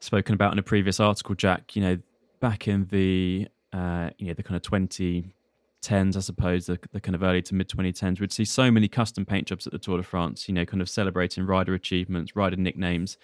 [0.00, 1.76] spoken about in a previous article, Jack.
[1.76, 1.98] You know,
[2.40, 5.34] back in the uh, you know the kind of twenty
[5.82, 8.86] tens, I suppose, the, the kind of early to mid 2010s, we'd see so many
[8.86, 12.36] custom paint jobs at the Tour de France, you know, kind of celebrating rider achievements,
[12.36, 13.18] rider nicknames.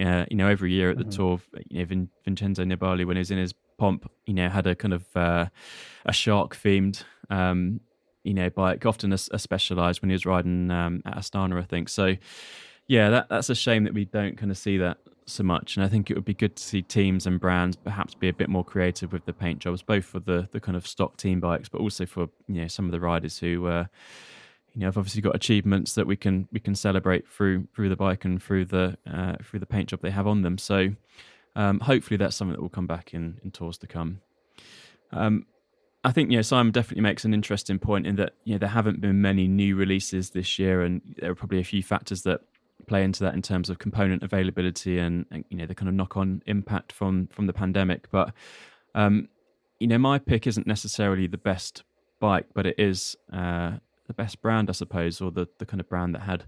[0.00, 1.10] Uh, you know, every year at the mm-hmm.
[1.10, 4.66] Tour, you know, Vin, Vincenzo Nibali, when he was in his pomp, you know, had
[4.66, 5.46] a kind of uh,
[6.04, 7.80] a shark themed, um,
[8.22, 11.64] you know, bike, often a, a specialized when he was riding um, at Astana, I
[11.64, 11.88] think.
[11.88, 12.16] So,
[12.86, 15.76] yeah, that, that's a shame that we don't kind of see that so much.
[15.76, 18.34] And I think it would be good to see teams and brands perhaps be a
[18.34, 21.40] bit more creative with the paint jobs, both for the the kind of stock team
[21.40, 23.66] bikes, but also for you know some of the riders who.
[23.66, 23.84] Uh,
[24.72, 27.96] you know, have obviously got achievements that we can we can celebrate through through the
[27.96, 30.58] bike and through the uh, through the paint job they have on them.
[30.58, 30.90] So,
[31.56, 34.20] um, hopefully, that's something that will come back in in tours to come.
[35.12, 35.46] Um,
[36.02, 39.00] I think know Simon definitely makes an interesting point in that you know there haven't
[39.00, 42.40] been many new releases this year, and there are probably a few factors that
[42.86, 45.94] play into that in terms of component availability and, and you know the kind of
[45.94, 48.10] knock on impact from from the pandemic.
[48.10, 48.32] But
[48.94, 49.28] um,
[49.78, 51.82] you know, my pick isn't necessarily the best
[52.20, 53.72] bike, but it is uh,
[54.06, 56.44] the best brand, I suppose, or the the kind of brand that had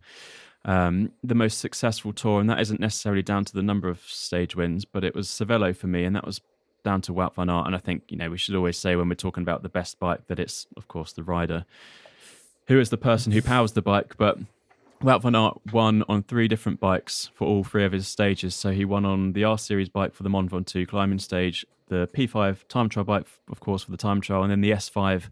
[0.65, 4.55] um, the most successful tour, and that isn't necessarily down to the number of stage
[4.55, 6.41] wins, but it was Cervelo for me, and that was
[6.85, 7.67] down to Wout van Aert.
[7.67, 9.99] And I think you know we should always say when we're talking about the best
[9.99, 11.65] bike that it's of course the rider
[12.69, 14.39] who is the person who powers the bike, but
[15.03, 18.55] Wout van Aert won on three different bikes for all three of his stages.
[18.55, 22.09] So he won on the R Series bike for the Mont Ventoux climbing stage, the
[22.15, 25.25] P5 time trial bike, of course, for the time trial, and then the S5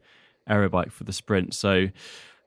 [0.48, 1.54] aero bike for the sprint.
[1.54, 1.88] So,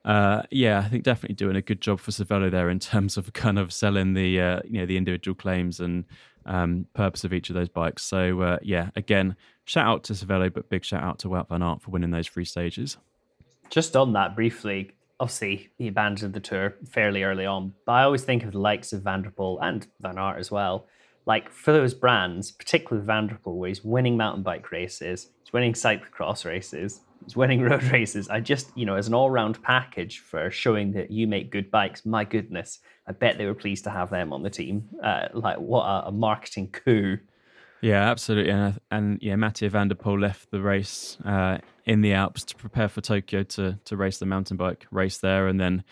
[0.04, 3.32] uh, yeah, I think definitely doing a good job for Cervelo there in terms of
[3.32, 6.04] kind of selling the uh, you know the individual claims and
[6.46, 8.02] um, purpose of each of those bikes.
[8.02, 11.62] So, uh, yeah, again, shout out to Cervelo, but big shout out to Wout van
[11.62, 12.96] Aert for winning those three stages.
[13.70, 18.24] Just on that briefly, obviously he abandoned the tour fairly early on, but I always
[18.24, 20.86] think of the likes of van der Poel and Van Aert as well.
[21.26, 25.30] Like for those brands, particularly van der Poel, der where he's winning mountain bike races,
[25.42, 28.28] he's winning cyclocross races, he's winning road races.
[28.28, 32.04] I just, you know, as an all-round package for showing that you make good bikes,
[32.04, 34.88] my goodness, I bet they were pleased to have them on the team.
[35.02, 37.18] Uh, like what a, a marketing coup
[37.84, 38.50] yeah, absolutely.
[38.50, 42.56] And, and yeah, Mathieu van der Poel left the race uh, in the Alps to
[42.56, 45.84] prepare for Tokyo to to race the mountain bike race there, and then.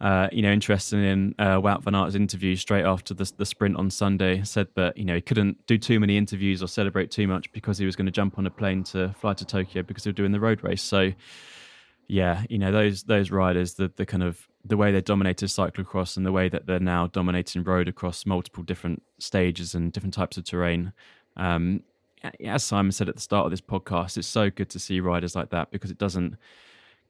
[0.00, 3.76] Uh, you know, interested in uh, Wout van Aert's interview straight after the, the sprint
[3.76, 7.28] on Sunday, said that you know he couldn't do too many interviews or celebrate too
[7.28, 10.04] much because he was going to jump on a plane to fly to Tokyo because
[10.04, 10.82] they were doing the road race.
[10.82, 11.12] So,
[12.06, 16.16] yeah, you know those those riders, the the kind of the way they dominated cyclocross
[16.16, 20.38] and the way that they're now dominating road across multiple different stages and different types
[20.38, 20.92] of terrain.
[21.36, 21.82] Um,
[22.44, 25.34] as Simon said at the start of this podcast, it's so good to see riders
[25.34, 26.36] like that because it doesn't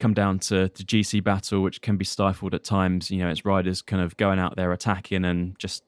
[0.00, 3.10] come down to the GC battle, which can be stifled at times.
[3.10, 5.84] You know, it's riders kind of going out there attacking and just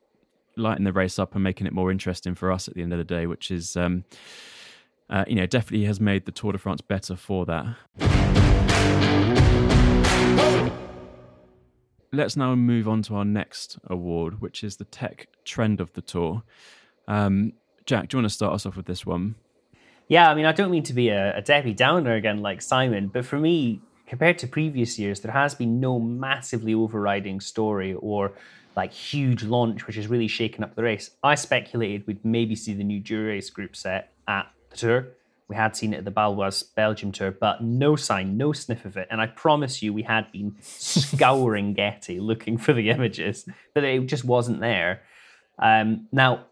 [0.57, 2.99] lighting the race up and making it more interesting for us at the end of
[2.99, 4.05] the day, which is, um,
[5.11, 7.75] uh, you know, definitely has made the Tour de France better for that.
[12.15, 16.03] Let's now move on to our next award, which is the Tech Trend of the
[16.03, 16.43] Tour.
[17.09, 17.55] Um,
[17.87, 19.37] Jack, do you want to start us off with this one?
[20.09, 23.09] Yeah, I mean, I don't mean to be a, a Debbie Downer again like Simon,
[23.09, 23.81] but for me,
[24.13, 28.31] compared to previous years, there has been no massively overriding story or
[28.77, 31.13] like huge launch which has really shaken up the race.
[31.23, 35.07] I speculated we'd maybe see the new Dura-Ace group set at the tour.
[35.49, 38.99] We had seen it at the Baloise Belgium tour, but no sign, no sniff of
[38.99, 39.09] it.
[39.11, 44.05] And I promise you, we had been scouring Getty looking for the images, but it
[44.05, 45.05] just wasn't there.
[45.59, 46.45] Um, now,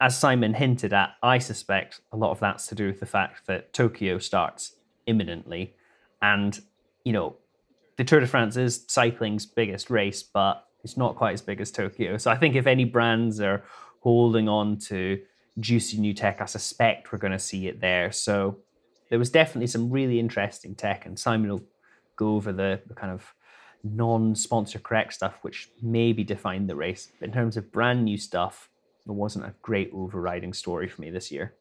[0.00, 3.48] as Simon hinted at, I suspect a lot of that's to do with the fact
[3.48, 4.76] that Tokyo starts
[5.08, 5.74] imminently.
[6.22, 6.60] And,
[7.08, 7.36] you know,
[7.96, 11.70] the Tour de France is cycling's biggest race, but it's not quite as big as
[11.70, 12.18] Tokyo.
[12.18, 13.64] So I think if any brands are
[14.00, 15.20] holding on to
[15.60, 16.40] juicy new tech.
[16.40, 18.12] I suspect we're going to see it there.
[18.12, 18.58] So
[19.10, 21.64] there was definitely some really interesting tech, and Simon will
[22.16, 23.34] go over the, the kind of
[23.84, 27.10] non-sponsor correct stuff, which maybe defined the race.
[27.18, 28.68] But in terms of brand new stuff,
[29.06, 31.54] there wasn't a great overriding story for me this year.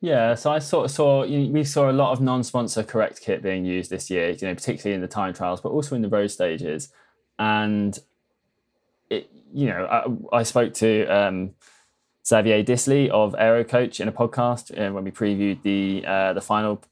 [0.00, 3.64] Yeah, so I sort of saw we saw a lot of non-sponsor correct kit being
[3.64, 6.30] used this year, you know, particularly in the time trials, but also in the road
[6.30, 6.90] stages.
[7.38, 7.98] And
[9.08, 9.86] it, you know,
[10.32, 11.54] I, I spoke to um,
[12.26, 16.42] Xavier Disley of Aero Coach in a podcast uh, when we previewed the uh, the
[16.42, 16.82] final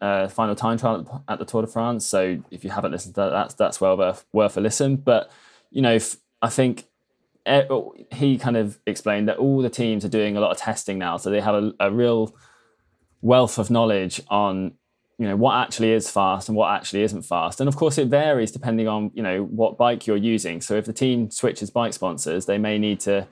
[0.00, 2.04] uh, final time trial at the Tour de France.
[2.04, 4.96] So if you haven't listened to that, that's that's well worth worth a listen.
[4.96, 5.30] But
[5.70, 5.98] you know,
[6.42, 6.86] I think
[8.12, 11.16] he kind of explained that all the teams are doing a lot of testing now,
[11.16, 12.34] so they have a, a real
[13.22, 14.72] wealth of knowledge on
[15.18, 18.06] you know what actually is fast and what actually isn't fast and of course it
[18.06, 21.94] varies depending on you know what bike you're using so if the team switches bike
[21.94, 23.26] sponsors they may need to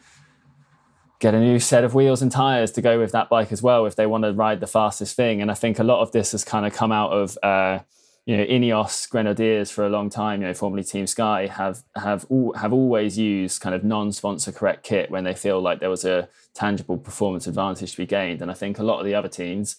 [1.24, 3.86] get a new set of wheels and tires to go with that bike as well
[3.86, 5.40] if they want to ride the fastest thing.
[5.40, 7.78] And I think a lot of this has kind of come out of uh,
[8.26, 10.40] you know Ineos Grenadiers for a long time.
[10.40, 14.84] You know, formerly Team Sky have have all, have always used kind of non-sponsor correct
[14.84, 18.40] kit when they feel like there was a tangible performance advantage to be gained.
[18.40, 19.76] And I think a lot of the other teams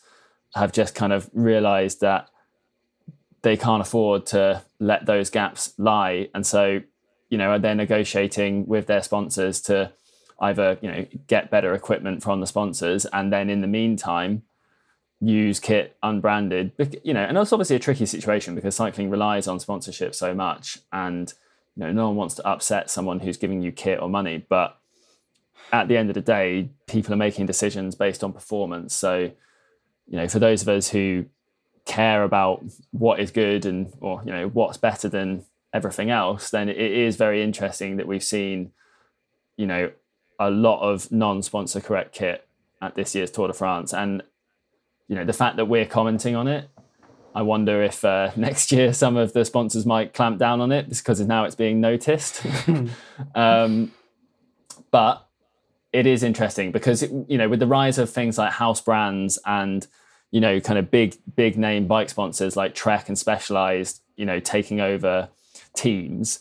[0.53, 2.29] have just kind of realised that
[3.41, 6.81] they can't afford to let those gaps lie, and so
[7.29, 9.91] you know they're negotiating with their sponsors to
[10.39, 14.43] either you know get better equipment from the sponsors and then in the meantime
[15.25, 16.71] use kit unbranded
[17.03, 20.77] you know and that's obviously a tricky situation because cycling relies on sponsorship so much
[20.91, 21.33] and
[21.75, 24.77] you know no one wants to upset someone who's giving you kit or money but
[25.71, 28.93] at the end of the day people are making decisions based on performance.
[28.93, 29.31] So
[30.07, 31.25] you know for those of us who
[31.85, 36.69] care about what is good and or you know what's better than everything else then
[36.69, 38.71] it is very interesting that we've seen
[39.57, 39.91] you know
[40.39, 42.47] a lot of non-sponsor correct kit
[42.81, 44.21] at this year's Tour de France, and
[45.07, 46.69] you know the fact that we're commenting on it.
[47.33, 50.89] I wonder if uh, next year some of the sponsors might clamp down on it
[50.89, 52.41] because now it's being noticed.
[53.35, 53.91] um,
[54.91, 55.27] but
[55.91, 59.87] it is interesting because you know with the rise of things like house brands and
[60.31, 64.39] you know kind of big big name bike sponsors like Trek and Specialized, you know
[64.39, 65.29] taking over
[65.75, 66.39] teams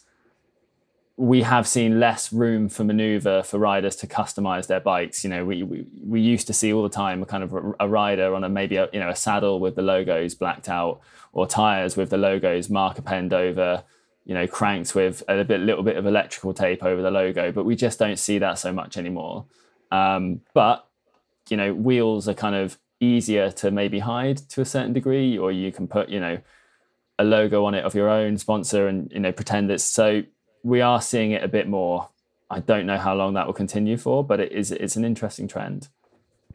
[1.17, 5.23] we have seen less room for maneuver for riders to customize their bikes.
[5.23, 7.89] You know, we, we, we used to see all the time a kind of a,
[7.89, 11.01] rider on a maybe a, you know a saddle with the logos blacked out,
[11.33, 13.85] or tires with the logos marker penned over.
[14.25, 17.65] You know, cranks with a bit, little bit of electrical tape over the logo, but
[17.65, 19.45] we just don't see that so much anymore.
[19.93, 20.89] Um, but
[21.51, 25.53] you know, wheels are kind of easier to maybe hide to a certain degree, or
[25.53, 26.39] you can put you know
[27.19, 30.23] a logo on it of your own sponsor and you know pretend it's so
[30.65, 32.09] we are seeing it a bit more.
[32.51, 35.47] I don't know how long that will continue for, but it is it's an interesting
[35.47, 35.89] trend.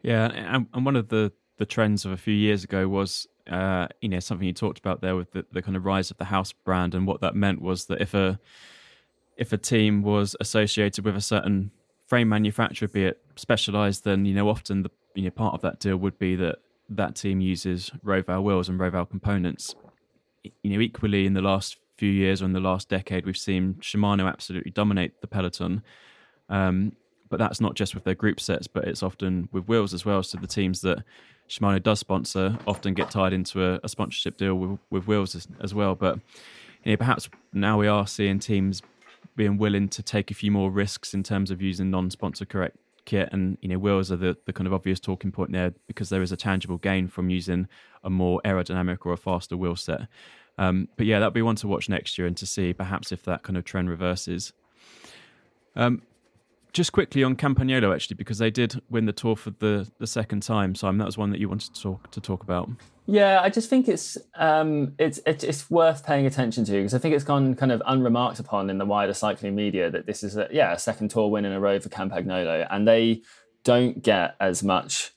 [0.02, 4.08] Yeah, and, one of the the trends of a few years ago was uh, you
[4.08, 6.52] know something you talked about there with the, the kind of rise of the house
[6.52, 8.38] brand, and what that meant was that if a
[9.36, 11.70] if a team was associated with a certain
[12.06, 15.78] frame manufacturer, be it specialized, then you know often the you know part of that
[15.78, 16.56] deal would be that
[16.88, 19.74] that team uses Roval wheels and Roval components.
[20.62, 23.74] You know, equally in the last few years or in the last decade, we've seen
[23.74, 25.82] Shimano absolutely dominate the peloton.
[26.48, 26.92] Um,
[27.28, 30.22] but that's not just with their group sets, but it's often with wheels as well.
[30.22, 31.04] So the teams that
[31.50, 35.46] Shimano does sponsor often get tied into a, a sponsorship deal with, with wheels as,
[35.60, 35.94] as, well.
[35.94, 36.18] But
[36.84, 38.82] you know, perhaps now we are seeing teams
[39.36, 43.28] being willing to take a few more risks in terms of using non-sponsor correct kit
[43.32, 46.20] and you know wheels are the, the kind of obvious talking point there because there
[46.20, 47.66] is a tangible gain from using
[48.04, 50.02] a more aerodynamic or a faster wheel set
[50.60, 53.22] um, but yeah, that'll be one to watch next year and to see perhaps if
[53.24, 54.52] that kind of trend reverses.
[55.74, 56.02] Um,
[56.74, 60.42] just quickly on Campagnolo, actually, because they did win the tour for the, the second
[60.42, 60.74] time.
[60.74, 62.68] Simon, that was one that you wanted to talk to talk about.
[63.06, 67.14] Yeah, I just think it's um, it's it's worth paying attention to because I think
[67.14, 70.46] it's gone kind of unremarked upon in the wider cycling media that this is a
[70.52, 73.22] yeah a second tour win in a row for Campagnolo, and they
[73.64, 75.10] don't get as much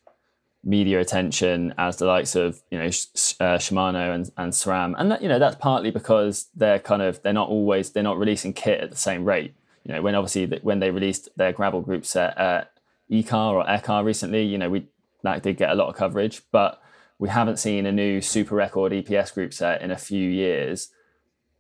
[0.64, 5.22] media attention as the likes of you know uh, Shimano and, and SRAM, and that,
[5.22, 8.82] you know that's partly because they're kind of they're not always they're not releasing kit
[8.82, 9.54] at the same rate.
[9.84, 12.72] You know when obviously when they released their gravel group set at
[13.12, 14.88] eCar or Ekar recently, you know we
[15.24, 16.82] that did get a lot of coverage, but
[17.20, 20.90] we haven't seen a new super record EPS group set in a few years.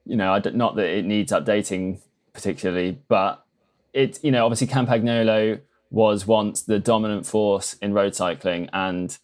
[0.05, 1.99] You know, not that it needs updating
[2.33, 3.45] particularly, but
[3.93, 5.59] it you know obviously Campagnolo
[5.93, 9.17] was once the dominant force in road cycling and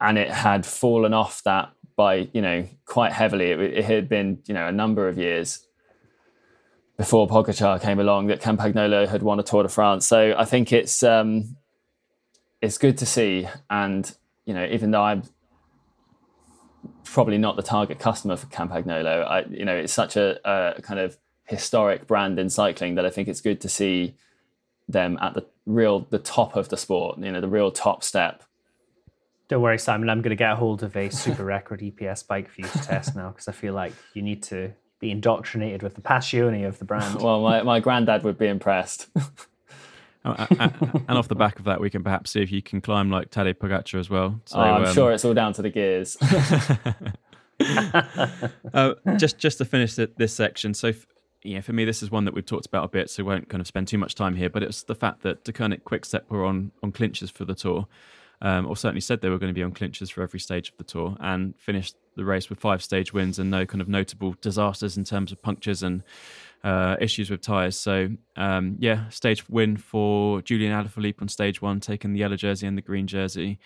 [0.00, 4.38] and it had fallen off that by you know quite heavily it, it had been
[4.46, 5.66] you know a number of years
[6.98, 10.72] before Pogacar came along that Campagnolo had won a Tour de France so I think
[10.72, 11.56] it's um
[12.60, 13.48] it's good to see.
[13.70, 14.12] And
[14.44, 15.22] you know, even though I'm
[17.04, 21.00] probably not the target customer for Campagnolo, I you know, it's such a, a kind
[21.00, 24.16] of historic brand in cycling that I think it's good to see
[24.88, 27.18] them at the real the top of the sport.
[27.18, 28.42] You know, the real top step.
[29.48, 30.10] Don't worry, Simon.
[30.10, 32.78] I'm going to get a hold of a super record EPS bike for you to
[32.82, 36.78] test now because I feel like you need to be indoctrinated with the passione of
[36.78, 37.14] the brand.
[37.22, 39.08] well, my, my granddad would be impressed.
[40.24, 43.10] Oh, and off the back of that, we can perhaps see if you can climb
[43.10, 44.40] like Tadej Pogacar as well.
[44.46, 46.16] So, oh, I'm um, sure it's all down to the gears.
[48.74, 51.06] uh, just just to finish this section, so f-
[51.42, 53.48] yeah, for me, this is one that we've talked about a bit, so we won't
[53.48, 54.50] kind of spend too much time here.
[54.50, 57.86] But it's the fact that De Deceuninck Quickstep were on on clinchers for the tour,
[58.42, 60.76] um, or certainly said they were going to be on clinchers for every stage of
[60.76, 64.34] the tour, and finished the race with five stage wins and no kind of notable
[64.40, 66.02] disasters in terms of punctures and
[66.64, 67.78] uh, issues with tyres.
[67.78, 72.66] So um, yeah, stage win for Julian Alaphilippe on stage one, taking the yellow jersey
[72.66, 73.58] and the green jersey.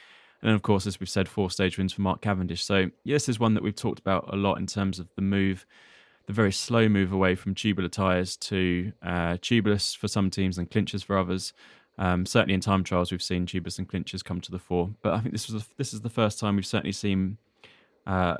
[0.42, 2.64] And then, of course, as we've said, four stage wins for Mark Cavendish.
[2.64, 5.22] So yeah, this is one that we've talked about a lot in terms of the
[5.22, 5.66] move,
[6.30, 10.70] the very slow move away from tubular tyres to uh, tubeless for some teams and
[10.70, 11.52] clinchers for others.
[11.98, 14.90] Um, certainly in time trials, we've seen tubeless and clinchers come to the fore.
[15.02, 17.38] But I think this was a, this is the first time we've certainly seen
[18.06, 18.36] uh,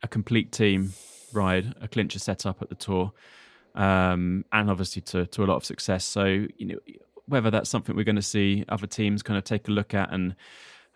[0.00, 0.92] a complete team
[1.32, 3.12] ride a clincher setup at the tour
[3.74, 6.04] um, and obviously to to a lot of success.
[6.04, 6.78] So you know
[7.26, 10.12] whether that's something we're going to see other teams kind of take a look at
[10.12, 10.36] and.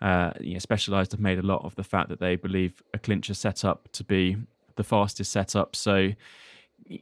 [0.01, 2.97] Uh, you know, Specialized have made a lot of the fact that they believe a
[2.97, 4.37] clincher setup to be
[4.79, 5.75] the fastest setup.
[5.75, 6.11] So,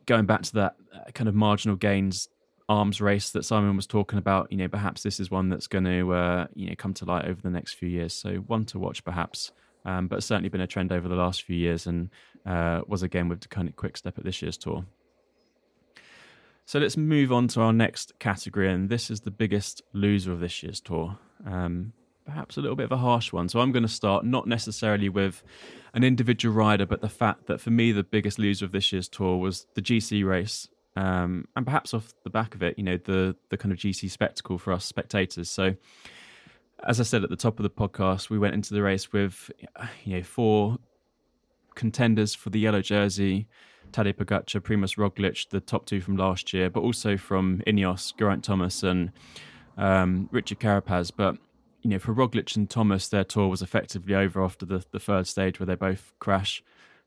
[0.07, 2.27] going back to that uh, kind of marginal gains
[2.67, 5.85] arms race that Simon was talking about, you know, perhaps this is one that's going
[5.85, 8.13] to uh, you know come to light over the next few years.
[8.13, 9.51] So, one to watch, perhaps.
[9.85, 12.09] Um, but certainly been a trend over the last few years, and
[12.45, 14.83] uh, was again with the kind of quick step at this year's tour.
[16.65, 20.41] So let's move on to our next category, and this is the biggest loser of
[20.41, 21.17] this year's tour.
[21.45, 21.93] Um,
[22.27, 23.49] perhaps a little bit of a harsh one.
[23.49, 25.41] So I'm going to start not necessarily with
[25.93, 29.07] an individual rider, but the fact that for me, the biggest loser of this year's
[29.07, 30.67] tour was the GC race.
[30.95, 34.09] Um, and perhaps off the back of it, you know, the the kind of GC
[34.09, 35.49] spectacle for us spectators.
[35.49, 35.75] So,
[36.83, 39.51] as I said at the top of the podcast, we went into the race with,
[40.03, 40.77] you know, four
[41.75, 43.47] contenders for the yellow jersey,
[43.91, 48.43] Tadej Pogacar, Primoz Roglic, the top two from last year, but also from Ineos, Geraint
[48.43, 49.11] Thomas, and
[49.77, 51.11] um, Richard Carapaz.
[51.15, 51.37] But
[51.87, 55.25] you know, for Roglic and Thomas, their tour was effectively over after the, the third
[55.25, 56.61] stage, where they both crash,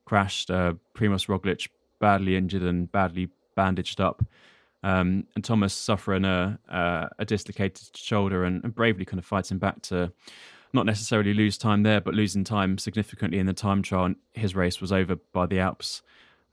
[0.07, 0.51] crashed.
[0.51, 1.69] Uh, Primoz Roglic
[1.99, 4.25] badly injured and badly bandaged up,
[4.83, 6.59] um, and Thomas suffering a,
[7.19, 10.13] a dislocated shoulder and, and bravely kind of fighting back to
[10.73, 14.07] not necessarily lose time there, but losing time significantly in the time trial.
[14.07, 16.01] And his race was over by the Alps.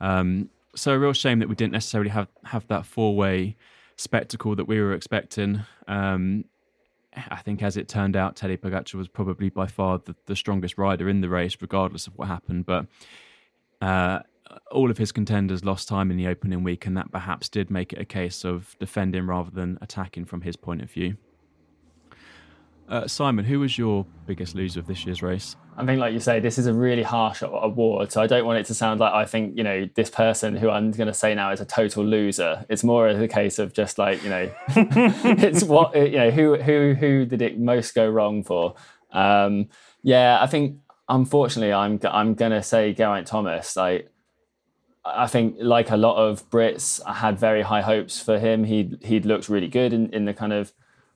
[0.01, 3.55] Um, so a real shame that we didn't necessarily have have that four way
[3.95, 5.61] spectacle that we were expecting.
[5.87, 6.43] Um,
[7.29, 10.77] I think, as it turned out, Teddy Pogacar was probably by far the, the, strongest
[10.77, 12.65] rider in the race, regardless of what happened.
[12.65, 12.85] But
[13.81, 14.19] uh,
[14.71, 17.93] all of his contenders lost time in the opening week, and that perhaps did make
[17.93, 21.17] it a case of defending rather than attacking from his point of view.
[22.89, 25.57] Uh, Simon, who was your biggest loser of this year's race?
[25.75, 28.11] I think, like you say, this is a really harsh award.
[28.11, 30.69] So I don't want it to sound like I think, you know, this person who
[30.69, 32.65] I'm going to say now is a total loser.
[32.69, 36.55] It's more of a case of just like, you know, it's what, you know, who,
[36.55, 38.75] who, who did it most go wrong for?
[39.11, 39.67] Um,
[40.01, 40.79] yeah, I think,
[41.09, 43.75] unfortunately, I'm, I'm going to say Geraint Thomas.
[43.75, 44.09] Like,
[45.03, 48.63] I think, like a lot of Brits, I had very high hopes for him.
[48.63, 50.71] He'd, he'd looked really good in, in the kind of,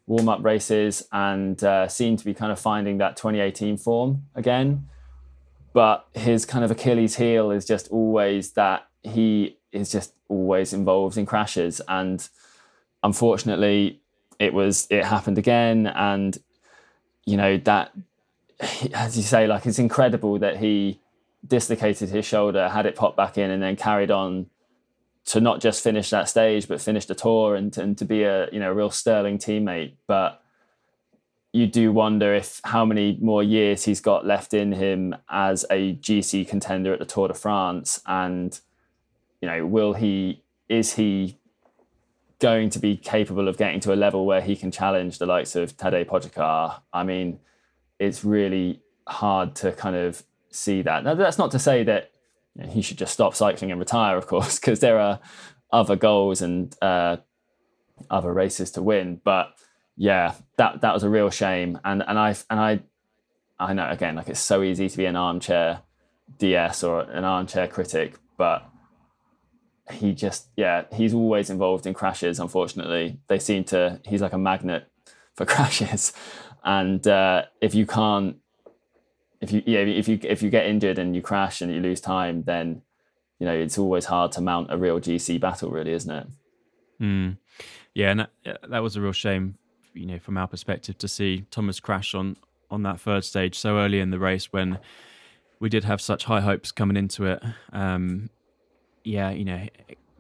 [0.08, 4.88] warm up races and uh, seemed to be kind of finding that 2018 form again.
[5.74, 11.18] But his kind of Achilles heel is just always that he is just always involved
[11.18, 11.82] in crashes.
[11.88, 12.28] And
[13.04, 14.02] unfortunately,
[14.40, 15.88] it was it happened again.
[15.88, 16.38] And
[17.26, 17.94] you know that,
[18.94, 21.00] as you say, like it's incredible that he
[21.48, 24.48] dislocated his shoulder, had it pop back in, and then carried on
[25.26, 28.50] to not just finish that stage, but finish the tour and, and to be a
[28.52, 29.94] you know a real sterling teammate.
[30.08, 30.42] But
[31.54, 35.96] you do wonder if how many more years he's got left in him as a
[35.96, 38.60] GC contender at the Tour de France, and
[39.42, 41.38] you know, will he is he
[42.40, 45.56] going to be capable of getting to a level where he can challenge the likes
[45.56, 46.80] of Tadej Pogacar?
[46.94, 47.40] I mean,
[48.00, 51.04] it's really hard to kind of see that.
[51.04, 52.11] Now, that's not to say that
[52.70, 55.20] he should just stop cycling and retire, of course, because there are
[55.72, 57.18] other goals and uh,
[58.10, 59.22] other races to win.
[59.24, 59.54] But
[59.96, 61.80] yeah, that that was a real shame.
[61.84, 62.80] And and I and I
[63.60, 65.82] I know again, like it's so easy to be an armchair
[66.40, 68.68] DS or an armchair critic, but
[69.92, 72.40] he just yeah, he's always involved in crashes.
[72.40, 74.88] Unfortunately, they seem to he's like a magnet
[75.36, 76.14] for crashes,
[76.64, 78.38] and uh, if you can't,
[79.42, 82.00] if you yeah, if you if you get injured and you crash and you lose
[82.00, 82.84] time, then
[83.40, 86.28] you know it's always hard to mount a real GC battle, really, isn't it?
[87.02, 87.38] Mm.
[87.94, 89.58] Yeah, and that, that was a real shame,
[89.94, 92.38] you know, from our perspective to see Thomas crash on
[92.70, 94.80] on that third stage so early in the race when
[95.60, 97.44] we did have such high hopes coming into it.
[97.74, 98.30] Um,
[99.04, 99.68] yeah, you know,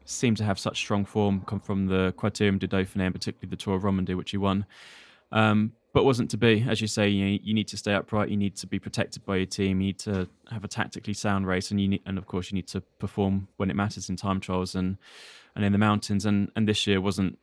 [0.05, 3.55] seemed to have such strong form come from the Criterium de Dauphiné and particularly the
[3.55, 4.65] Tour of Romandie, which he won.
[5.31, 6.65] Um, but wasn't to be.
[6.67, 8.29] As you say, you, you need to stay upright.
[8.29, 9.81] You need to be protected by your team.
[9.81, 12.55] You need to have a tactically sound race, and you need, and of course, you
[12.55, 14.97] need to perform when it matters in time trials and
[15.55, 16.25] and in the mountains.
[16.25, 17.37] And and this year wasn't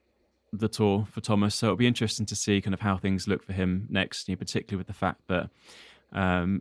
[0.53, 3.43] the tour for Thomas, so it'll be interesting to see kind of how things look
[3.43, 4.27] for him next.
[4.27, 5.51] Particularly with the fact that
[6.13, 6.61] um,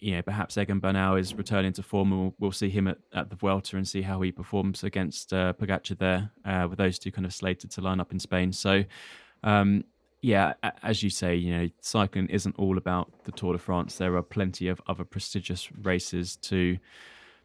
[0.00, 2.98] you know, perhaps Egan Bernal is returning to form, and we'll, we'll, see him at,
[3.14, 6.98] at the Vuelta and see how he performs against uh, Pogacar there, uh, with those
[6.98, 8.52] two kind of slated to line up in Spain.
[8.52, 8.84] So,
[9.42, 9.84] um,
[10.22, 13.96] yeah, as you say, you know, cycling isn't all about the Tour de France.
[13.96, 16.78] There are plenty of other prestigious races to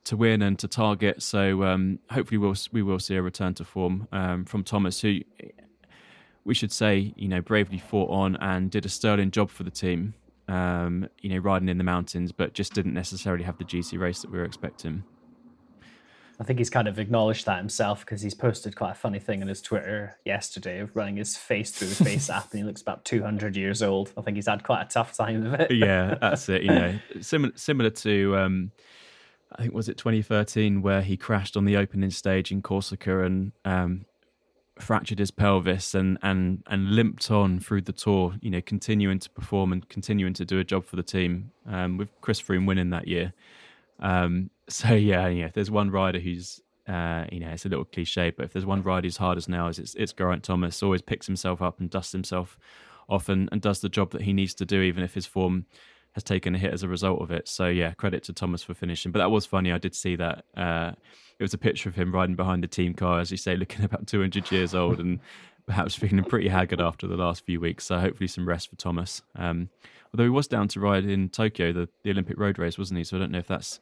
[0.06, 1.22] to win and to target.
[1.22, 5.20] So, um, hopefully, we'll we will see a return to form um, from Thomas, who
[6.46, 9.72] we should say, you know, bravely fought on and did a sterling job for the
[9.72, 10.14] team
[10.48, 14.22] um, you know, riding in the mountains, but just didn't necessarily have the GC race
[14.22, 15.04] that we were expecting.
[16.40, 19.42] I think he's kind of acknowledged that himself because he's posted quite a funny thing
[19.42, 22.82] on his Twitter yesterday of running his face through the face app, and he looks
[22.82, 24.14] about 200 years old.
[24.16, 25.72] I think he's had quite a tough time of it.
[25.72, 26.62] yeah, that's it.
[26.62, 28.72] You know, similar similar to um,
[29.52, 33.52] I think was it 2013 where he crashed on the opening stage in Corsica and
[33.66, 34.06] um,
[34.78, 38.36] fractured his pelvis and and and limped on through the tour.
[38.42, 41.52] You know, continuing to perform and continuing to do a job for the team.
[41.66, 43.34] Um, with Chris Froome winning that year.
[44.00, 45.46] Um, so yeah, yeah.
[45.46, 48.66] If there's one rider who's uh, you know, it's a little cliche, but if there's
[48.66, 50.82] one rider who's hard as nails, it's it's Geraint Thomas.
[50.82, 52.58] Always picks himself up and dusts himself
[53.10, 55.66] off and, and does the job that he needs to do, even if his form
[56.14, 57.48] has taken a hit as a result of it.
[57.48, 59.12] So yeah, credit to Thomas for finishing.
[59.12, 59.72] But that was funny.
[59.72, 60.46] I did see that.
[60.56, 60.94] Uh,
[61.38, 63.86] it was a picture of him riding behind the team car, as you say, looking
[63.86, 65.20] about 200 years old and
[65.68, 67.86] perhaps feeling pretty haggard after the last few weeks.
[67.86, 69.22] So hopefully some rest for Thomas.
[69.36, 69.70] Um,
[70.14, 73.04] although he was down to ride in Tokyo, the, the Olympic road race, wasn't he?
[73.04, 73.80] So I don't know if that's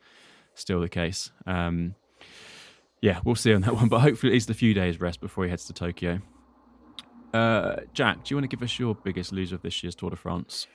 [0.54, 1.32] still the case.
[1.46, 1.96] Um,
[3.02, 3.88] yeah, we'll see on that one.
[3.88, 6.22] But hopefully at least a few days rest before he heads to Tokyo.
[7.34, 10.10] Uh, Jack, do you want to give us your biggest loser of this year's Tour
[10.10, 10.68] de France?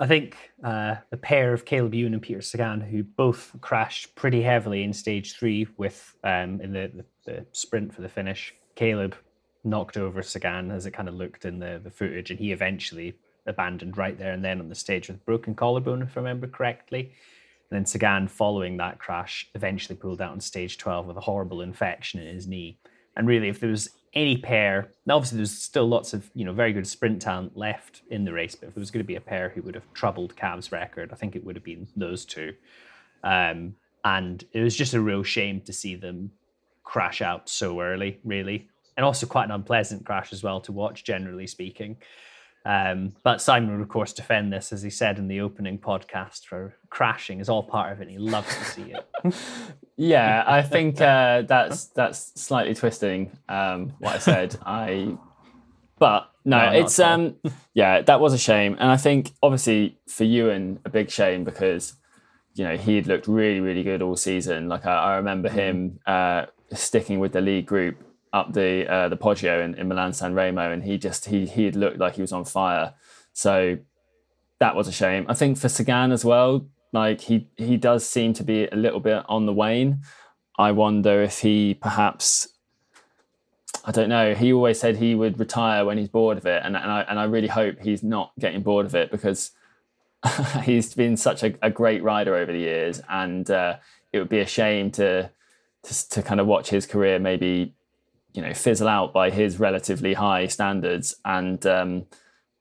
[0.00, 4.40] I think uh, the pair of Caleb Ewan and Peter Sagan, who both crashed pretty
[4.40, 8.54] heavily in stage three with um, in the, the, the, sprint for the finish.
[8.76, 9.16] Caleb
[9.64, 13.14] knocked over Sagan as it kind of looked in the, the footage, and he eventually
[13.48, 17.12] abandoned right there and then on the stage with broken collarbone, if I remember correctly.
[17.70, 21.60] And then Sagan, following that crash, eventually pulled out on stage 12 with a horrible
[21.60, 22.78] infection in his knee.
[23.16, 26.72] And really, if there was any pair, obviously there's still lots of you know very
[26.72, 29.20] good sprint talent left in the race, but if there was going to be a
[29.20, 32.54] pair who would have troubled Cav's record, I think it would have been those two.
[33.22, 33.74] Um,
[34.04, 36.30] and it was just a real shame to see them
[36.84, 41.04] crash out so early, really, and also quite an unpleasant crash as well to watch,
[41.04, 41.96] generally speaking.
[42.64, 46.44] Um, but Simon would, of course, defend this, as he said in the opening podcast,
[46.44, 48.08] for crashing is all part of it.
[48.08, 49.34] He loves to see it.
[49.96, 54.56] yeah, I think uh, that's that's slightly twisting um, what I said.
[54.66, 55.16] I,
[55.98, 57.36] but no, no it's um,
[57.74, 61.94] yeah, that was a shame, and I think obviously for Ewan a big shame because
[62.54, 64.68] you know he had looked really really good all season.
[64.68, 65.58] Like I, I remember mm-hmm.
[65.58, 68.02] him uh, sticking with the lead group
[68.32, 71.64] up the uh, the Poggio in, in Milan San Remo, and he just he he
[71.64, 72.94] had looked like he was on fire.
[73.32, 73.78] So
[74.58, 75.26] that was a shame.
[75.28, 79.00] I think for Sagan as well, like he he does seem to be a little
[79.00, 80.02] bit on the wane.
[80.58, 82.48] I wonder if he perhaps
[83.84, 84.34] I don't know.
[84.34, 87.18] He always said he would retire when he's bored of it, and and I and
[87.18, 89.52] I really hope he's not getting bored of it because
[90.62, 93.76] he's been such a, a, great rider over the years, and uh,
[94.12, 95.30] it would be a shame to,
[95.84, 97.74] to to kind of watch his career maybe
[98.32, 101.16] you know fizzle out by his relatively high standards.
[101.24, 102.06] And um,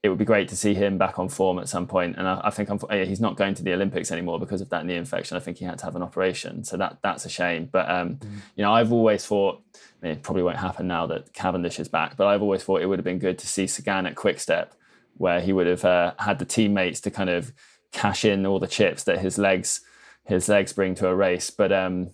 [0.04, 2.16] it would be great to see him back on form at some point.
[2.18, 4.86] and I, I think I'm, he's not going to the Olympics anymore because of that
[4.86, 5.36] knee infection.
[5.36, 6.64] I think he had to have an operation.
[6.64, 7.68] So that that's a shame.
[7.72, 8.30] But um, mm.
[8.56, 11.88] you know I've always thought I mean, it probably won't happen now that Cavendish is
[11.88, 14.74] back but I've always thought it would have been good to see Sagan at Quickstep
[15.18, 17.52] where he would have uh, had the teammates to kind of
[17.92, 19.82] cash in all the chips that his legs
[20.26, 21.50] his legs bring to a race.
[21.50, 22.12] But um,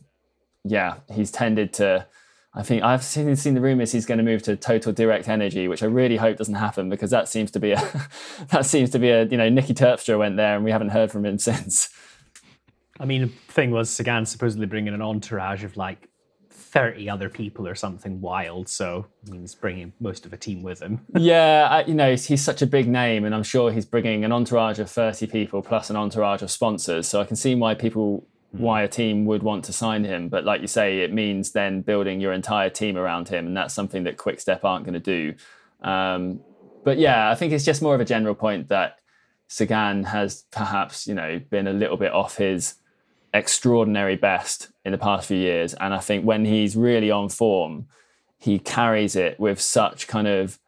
[0.64, 2.08] yeah he's tended to
[2.56, 5.68] I think I've seen, seen the rumors he's going to move to Total Direct Energy,
[5.68, 8.10] which I really hope doesn't happen because that seems to be a
[8.50, 11.12] that seems to be a you know Niki Terpstra went there and we haven't heard
[11.12, 11.90] from him since.
[13.00, 16.10] I mean, the thing was Sagan supposedly bringing an entourage of like
[16.74, 18.68] 30 other people or something wild.
[18.68, 21.02] So he's bringing most of a team with him.
[21.16, 24.26] yeah, I, you know, he's, he's, such a big name, and I'm sure he's bringing
[24.26, 27.08] an entourage of 30 people plus an entourage of sponsors.
[27.08, 30.30] So I can see why people, why a team would want to sign him.
[30.30, 33.74] But like you say, it means then building your entire team around him, and that's
[33.74, 35.34] something that Quickstep aren't going to do.
[35.82, 36.40] Um,
[36.84, 39.00] but yeah, I think it's just more of a general point that
[39.48, 42.76] Sagan has perhaps, you know, been a little bit off his
[43.34, 45.74] extraordinary best in the past few years.
[45.74, 47.88] And I think when he's really on form,
[48.38, 50.60] he carries it with such kind of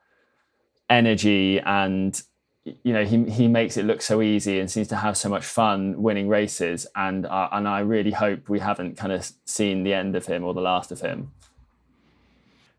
[0.89, 2.21] energy and
[2.65, 5.45] you know he he makes it look so easy and seems to have so much
[5.45, 9.93] fun winning races and uh, and I really hope we haven't kind of seen the
[9.93, 11.31] end of him or the last of him.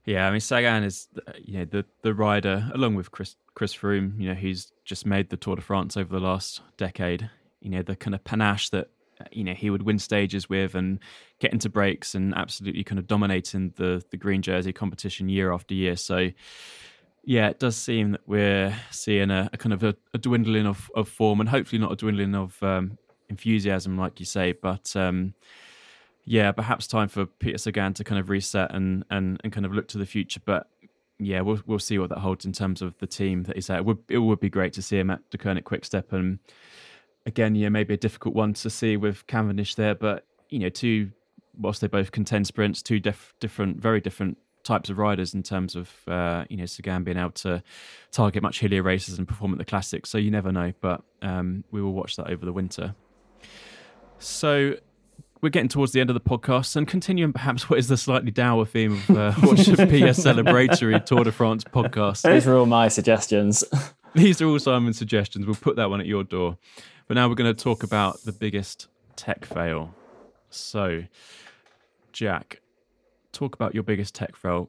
[0.05, 1.07] Yeah, I mean Sagan is
[1.41, 4.21] you know the the rider along with Chris Chris Froome.
[4.21, 7.31] You know he's just made the Tour de France over the last decade.
[7.61, 8.91] You know the kind of panache that
[9.31, 10.99] you know he would win stages with and
[11.39, 15.75] get into breaks and absolutely kind of dominating the the green jersey competition year after
[15.75, 15.97] year.
[15.97, 16.31] So
[17.27, 20.89] yeah, it does seem that we're seeing a, a kind of a, a, dwindling of,
[20.95, 22.97] of form and hopefully not a dwindling of um,
[23.29, 24.53] enthusiasm, like you say.
[24.53, 25.35] But um,
[26.25, 29.73] yeah, perhaps time for Peter Sagan to kind of reset and, and, and kind of
[29.73, 30.41] look to the future.
[30.45, 30.69] But
[31.19, 33.79] yeah, we'll we'll see what that holds in terms of the team that he's at.
[33.79, 36.39] It would it would be great to see him at Deceuninck Quickstep and
[37.27, 41.11] again, yeah, maybe a difficult one to see with Cavendish there, but you know, two
[41.59, 45.77] whilst they both contend sprints, two def- different, very different types of riders in terms
[45.77, 47.63] of uh, you know Sagan being able to
[48.11, 50.11] target much hillier races and perform at the classics.
[50.11, 52.95] So you never know, but um, we will watch that over the winter.
[54.19, 54.75] So
[55.41, 58.31] we're getting towards the end of the podcast and continuing perhaps what is the slightly
[58.31, 62.23] dour theme of uh, what should be a celebratory Tour de France podcast.
[62.31, 63.63] These are all my suggestions.
[64.15, 65.45] These are all Simon's suggestions.
[65.47, 66.57] We'll put that one at your door.
[67.07, 69.95] But now we're going to talk about the biggest tech fail.
[70.49, 71.05] So,
[72.13, 72.61] Jack,
[73.37, 74.69] talk about your biggest tech fail,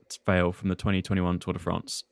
[0.52, 2.04] from the 2021 Tour de France.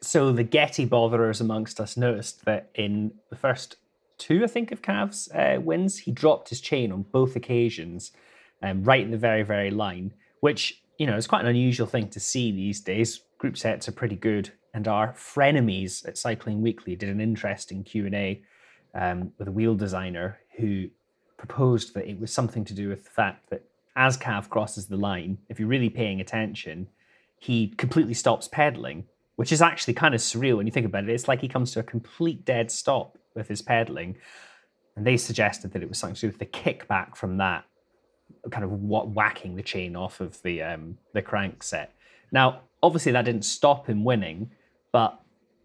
[0.00, 3.76] So, the Getty botherers amongst us noticed that in the first
[4.18, 8.10] two, I think, of Cav's uh, wins, he dropped his chain on both occasions,
[8.62, 12.08] um, right in the very, very line, which, you know, is quite an unusual thing
[12.08, 13.20] to see these days.
[13.38, 18.42] Group sets are pretty good, and our frenemies at Cycling Weekly did an interesting Q&A
[18.94, 20.88] um, with a wheel designer who
[21.36, 23.64] proposed that it was something to do with the fact that
[23.96, 26.88] as Cav crosses the line, if you're really paying attention,
[27.38, 29.04] he completely stops pedaling,
[29.36, 31.10] which is actually kind of surreal when you think about it.
[31.10, 34.16] It's like he comes to a complete dead stop with his pedaling.
[34.96, 37.64] And they suggested that it was something to do with the kickback from that,
[38.50, 41.94] kind of whacking the chain off of the um, the crank set.
[42.30, 44.50] Now, obviously, that didn't stop him winning,
[44.92, 45.20] but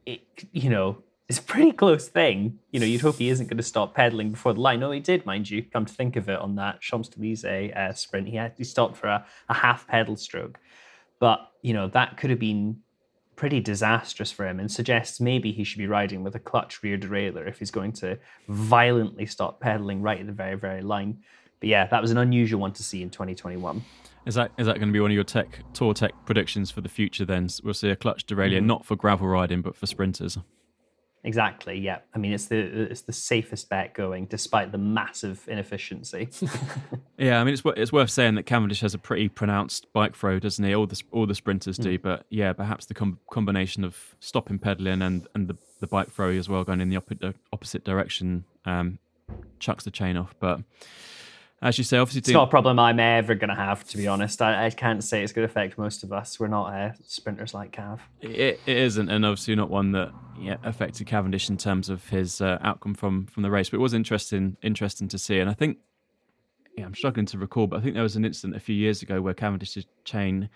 [0.05, 0.21] it,
[0.53, 2.59] you know, it's a pretty close thing.
[2.71, 4.79] You know, you'd hope he isn't going to stop pedaling before the line.
[4.79, 5.61] No, he did, mind you.
[5.61, 8.95] Come to think of it, on that Champs Elysees uh, sprint, he had he stopped
[8.95, 10.59] for a, a half pedal stroke.
[11.19, 12.77] But you know that could have been
[13.35, 16.97] pretty disastrous for him, and suggests maybe he should be riding with a clutch rear
[16.97, 18.17] derailleur if he's going to
[18.47, 21.19] violently stop pedaling right at the very very line.
[21.59, 23.83] But yeah, that was an unusual one to see in 2021.
[24.25, 26.79] Is that is that going to be one of your tech tour tech predictions for
[26.79, 27.25] the future?
[27.25, 28.67] Then we'll see a clutch derailleur, mm-hmm.
[28.67, 30.37] not for gravel riding, but for sprinters.
[31.27, 31.77] Exactly.
[31.77, 31.97] Yeah.
[32.15, 36.29] I mean, it's the it's the safest bet going, despite the massive inefficiency.
[37.17, 37.41] yeah.
[37.41, 40.63] I mean, it's it's worth saying that Cavendish has a pretty pronounced bike throw, doesn't
[40.63, 40.73] he?
[40.73, 42.01] All the all the sprinters do, mm.
[42.01, 46.29] but yeah, perhaps the com- combination of stopping pedaling and and the, the bike throw
[46.29, 48.97] as well, going in the opposite opposite direction, um,
[49.59, 50.33] chucks the chain off.
[50.39, 50.61] But
[51.61, 53.85] as you say, obviously, it's not a problem I'm ever going to have.
[53.89, 56.39] To be honest, I, I, can't say it's going to affect most of us.
[56.39, 57.99] We're not uh, sprinters like Cav.
[58.21, 62.41] It, it isn't, and obviously not one that yeah, affected Cavendish in terms of his
[62.41, 63.69] uh, outcome from from the race.
[63.69, 65.77] But it was interesting, interesting to see, and I think
[66.77, 69.01] yeah, I'm struggling to recall, but I think there was an incident a few years
[69.01, 70.49] ago where Cavendish's chain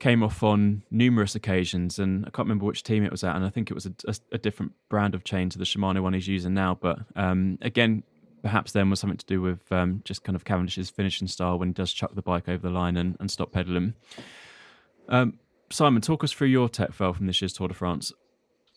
[0.00, 3.44] came off on numerous occasions, and I can't remember which team it was at, and
[3.44, 6.12] I think it was a, a, a different brand of chain to the Shimano one
[6.12, 6.76] he's using now.
[6.80, 8.02] But um, again,
[8.42, 11.68] perhaps then was something to do with um, just kind of Cavendish's finishing style when
[11.68, 13.94] he does chuck the bike over the line and, and stop pedaling.
[15.08, 15.38] Um,
[15.70, 18.12] Simon, talk us through your tech fail from this year's Tour de France.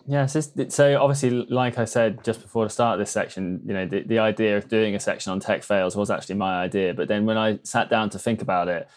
[0.08, 3.74] Yes, yeah, so obviously, like I said just before the start of this section, you
[3.74, 6.94] know, the, the idea of doing a section on tech fails was actually my idea.
[6.94, 8.90] But then when I sat down to think about it,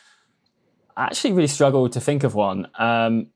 [0.96, 2.68] I actually really struggled to think of one.
[2.78, 3.28] Um,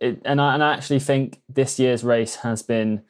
[0.00, 3.02] it, and, I, and I actually think this year's race has been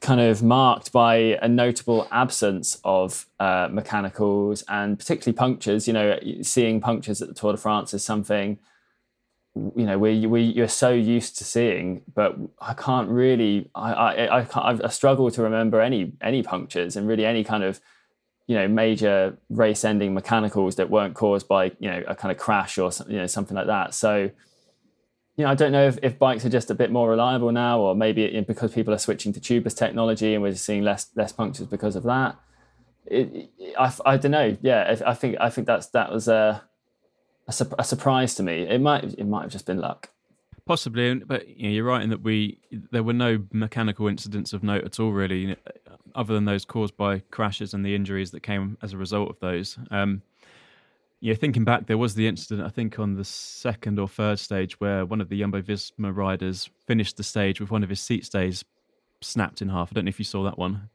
[0.00, 5.86] kind of marked by a notable absence of uh, mechanicals and particularly punctures.
[5.86, 8.58] You know, seeing punctures at the Tour de France is something
[9.74, 14.38] you know we we you're so used to seeing, but I can't really I I
[14.40, 17.80] I, can't, I struggle to remember any any punctures and really any kind of
[18.46, 22.38] you know major race ending mechanicals that weren't caused by you know a kind of
[22.38, 23.94] crash or you know something like that.
[23.94, 24.30] So
[25.36, 27.78] you know i don't know if, if bikes are just a bit more reliable now
[27.78, 31.66] or maybe because people are switching to tubeless technology and we're seeing less less punctures
[31.66, 32.36] because of that.
[33.04, 34.56] It, it, I, I don't know.
[34.62, 36.62] Yeah i think i think that's that was a,
[37.48, 40.10] a, a surprise to me it might it might have just been luck
[40.66, 42.58] Possibly, but you know, you're right in that we
[42.90, 45.54] there were no mechanical incidents of note at all, really,
[46.16, 49.38] other than those caused by crashes and the injuries that came as a result of
[49.38, 49.78] those.
[49.92, 50.22] Um,
[51.20, 54.80] yeah, thinking back, there was the incident I think on the second or third stage
[54.80, 58.26] where one of the Jumbo Visma riders finished the stage with one of his seat
[58.26, 58.64] stays
[59.20, 59.92] snapped in half.
[59.92, 60.90] I don't know if you saw that one.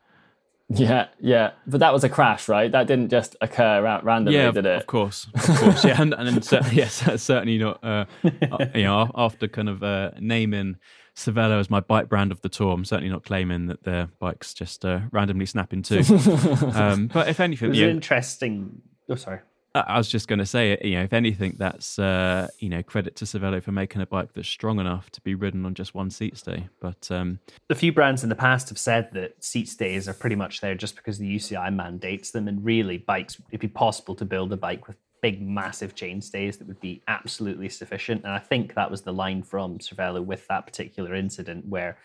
[0.74, 2.72] Yeah, yeah, but that was a crash, right?
[2.72, 4.78] That didn't just occur out randomly, yeah, did it?
[4.78, 7.84] Of course, of course, yeah, and, and yes, certainly not.
[7.84, 10.78] Uh, uh, you know, after kind of uh, naming
[11.16, 14.54] Cervelo as my bike brand of the tour, I'm certainly not claiming that their bikes
[14.54, 16.00] just uh, randomly snap in two.
[16.74, 18.82] um, but if anything, it was know, interesting.
[19.10, 19.40] Oh, sorry.
[19.74, 23.16] I was just going to say, you know, if anything, that's uh, you know credit
[23.18, 26.10] to Cervelo for making a bike that's strong enough to be ridden on just one
[26.10, 26.68] seat stay.
[26.82, 30.36] But um, a few brands in the past have said that seat stays are pretty
[30.36, 34.26] much there just because the UCI mandates them, and really, bikes it'd be possible to
[34.26, 38.24] build a bike with big, massive chain stays that would be absolutely sufficient.
[38.24, 41.98] And I think that was the line from Cervelo with that particular incident, where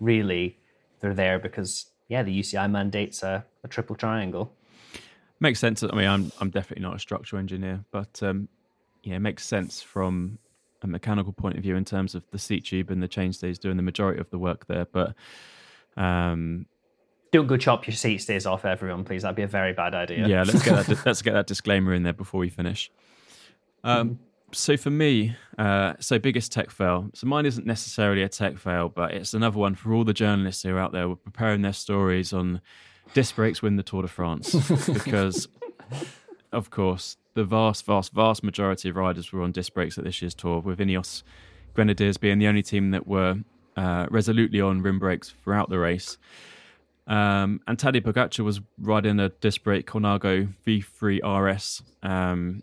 [0.00, 0.56] really
[1.00, 4.52] they're there because yeah, the UCI mandates a, a triple triangle
[5.42, 5.82] makes sense.
[5.82, 8.48] I mean, I'm I'm definitely not a structural engineer, but um,
[9.02, 10.38] yeah, it makes sense from
[10.80, 13.76] a mechanical point of view in terms of the seat tube and the chainstays doing
[13.76, 14.86] the majority of the work there.
[14.86, 15.14] But
[15.96, 16.66] um,
[17.32, 19.22] don't go chop your seat stays off, everyone, please.
[19.22, 20.26] That'd be a very bad idea.
[20.26, 21.02] Yeah, let's get that.
[21.06, 22.90] let's get that disclaimer in there before we finish.
[23.84, 24.20] Um,
[24.52, 27.10] so for me, uh, so biggest tech fail.
[27.14, 30.62] So mine isn't necessarily a tech fail, but it's another one for all the journalists
[30.62, 32.60] who are out there preparing their stories on
[33.14, 34.52] disc brakes win the Tour de France
[34.92, 35.48] because,
[36.52, 40.20] of course, the vast, vast, vast majority of riders were on disc brakes at this
[40.20, 41.22] year's tour, with Ineos
[41.74, 43.36] Grenadiers being the only team that were
[43.76, 46.18] uh, resolutely on rim brakes throughout the race.
[47.06, 52.62] Um, and Tadej Pogacar was riding a disc brake Colnago V3 RS um,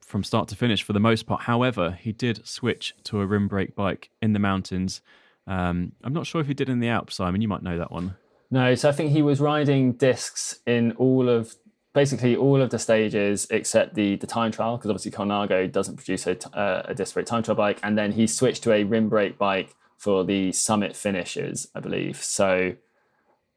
[0.00, 1.42] from start to finish for the most part.
[1.42, 5.00] However, he did switch to a rim brake bike in the mountains.
[5.46, 7.40] Um, I'm not sure if he did in the Alps, Simon.
[7.40, 8.16] You might know that one.
[8.50, 11.54] No, so I think he was riding discs in all of
[11.92, 16.26] basically all of the stages except the the time trial because obviously Colnago doesn't produce
[16.26, 19.08] a, uh, a disc brake time trial bike, and then he switched to a rim
[19.08, 22.22] brake bike for the summit finishes, I believe.
[22.22, 22.74] So,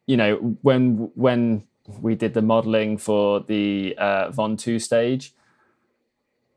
[0.07, 1.63] you know, when when
[2.01, 5.33] we did the modelling for the uh, Ventoux stage,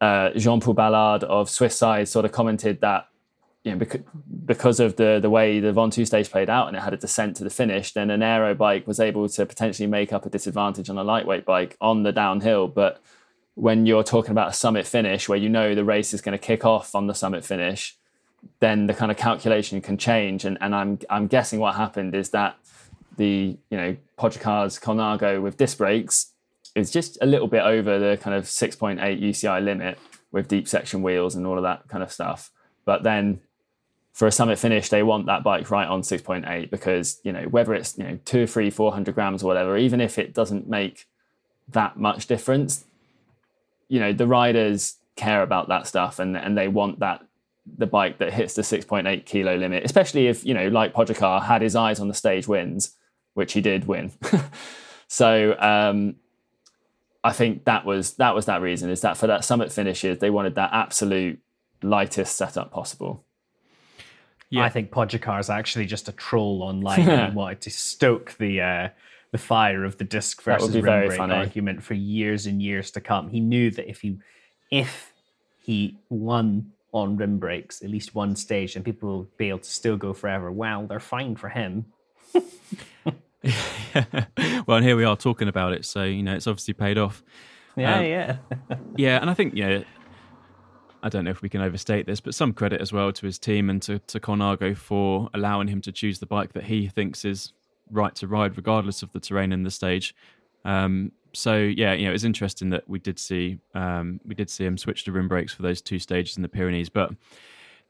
[0.00, 3.08] uh, Jean Paul Ballard of Swiss Side sort of commented that
[3.64, 4.00] you know, because,
[4.44, 7.36] because of the the way the Ventoux stage played out and it had a descent
[7.36, 10.90] to the finish, then an aero bike was able to potentially make up a disadvantage
[10.90, 12.66] on a lightweight bike on the downhill.
[12.66, 13.00] But
[13.54, 16.44] when you're talking about a summit finish where you know the race is going to
[16.44, 17.96] kick off on the summit finish,
[18.60, 20.44] then the kind of calculation can change.
[20.44, 22.56] And, and I'm I'm guessing what happened is that
[23.16, 26.32] the you know Pogacar's Colnago with disc brakes
[26.74, 29.98] is just a little bit over the kind of 6.8 UCI limit
[30.32, 32.50] with deep section wheels and all of that kind of stuff.
[32.84, 33.40] But then
[34.12, 37.74] for a summit finish, they want that bike right on 6.8 because, you know, whether
[37.74, 41.08] it's, you know, two or three, 400 grams or whatever, even if it doesn't make
[41.68, 42.84] that much difference,
[43.88, 47.24] you know, the riders care about that stuff and, and they want that,
[47.78, 51.62] the bike that hits the 6.8 kilo limit, especially if, you know, like Pogacar had
[51.62, 52.96] his eyes on the stage wins,
[53.32, 54.12] which he did win.
[55.08, 56.16] so, um,
[57.24, 60.28] I think that was that was that reason is that for that summit finishes they
[60.28, 61.38] wanted that absolute
[61.80, 63.24] lightest setup possible.
[64.53, 64.64] Yeah.
[64.64, 68.61] I think Pogacar is actually just a troll online and he wanted to stoke the
[68.61, 68.88] uh,
[69.30, 73.30] the fire of the disc versus rim brake argument for years and years to come.
[73.30, 74.18] He knew that if he
[74.70, 75.14] if
[75.59, 79.70] he won on rim brakes at least one stage, and people will be able to
[79.70, 80.53] still go forever.
[80.53, 81.86] Well, they're fine for him.
[82.34, 87.22] well, and here we are talking about it, so you know it's obviously paid off.
[87.74, 88.36] Yeah, um, yeah,
[88.96, 89.84] yeah, and I think yeah,
[91.03, 93.38] I don't know if we can overstate this, but some credit as well to his
[93.38, 97.24] team and to, to Colnago for allowing him to choose the bike that he thinks
[97.24, 97.53] is
[97.90, 100.14] right to ride, regardless of the terrain in the stage.
[100.64, 104.64] Um, so yeah, you know, it's interesting that we did see um, we did see
[104.64, 107.11] him switch to rim brakes for those two stages in the Pyrenees, but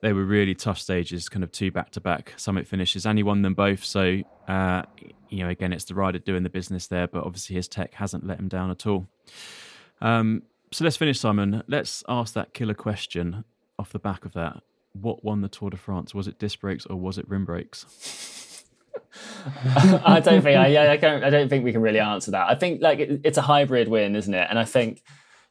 [0.00, 3.22] they were really tough stages, kind of two back to back summit finishes, and he
[3.22, 3.84] won them both.
[3.84, 4.82] So uh,
[5.28, 8.26] you know, again, it's the rider doing the business there, but obviously his tech hasn't
[8.26, 9.06] let him down at all.
[10.00, 10.42] Um,
[10.72, 11.62] so let's finish, Simon.
[11.68, 13.44] Let's ask that killer question
[13.78, 14.62] off the back of that.
[14.92, 16.14] What won the Tour de France?
[16.14, 17.86] Was it disc brakes or was it rim brakes?
[20.04, 22.48] I don't think I, I, don't, I don't think we can really answer that.
[22.48, 24.46] I think like it, it's a hybrid win, isn't it?
[24.48, 25.02] And I think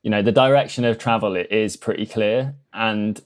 [0.03, 3.21] you know the direction of travel it is pretty clear, and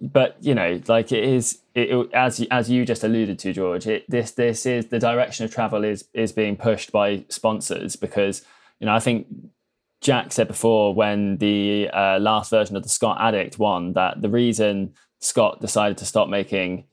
[0.00, 3.86] but you know like it is it, it, as as you just alluded to, George.
[3.86, 8.44] It, this this is the direction of travel is is being pushed by sponsors because
[8.80, 9.26] you know I think
[10.02, 14.28] Jack said before when the uh, last version of the Scott Addict won that the
[14.28, 16.84] reason Scott decided to stop making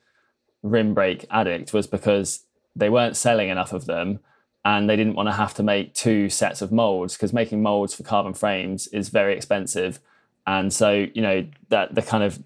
[0.62, 2.46] rim brake Addict was because
[2.76, 4.20] they weren't selling enough of them
[4.64, 7.96] and they didn't want to have to make two sets of molds because making molds
[7.96, 10.00] for carbon frames is very expensive.
[10.46, 12.44] And so you know that the kind of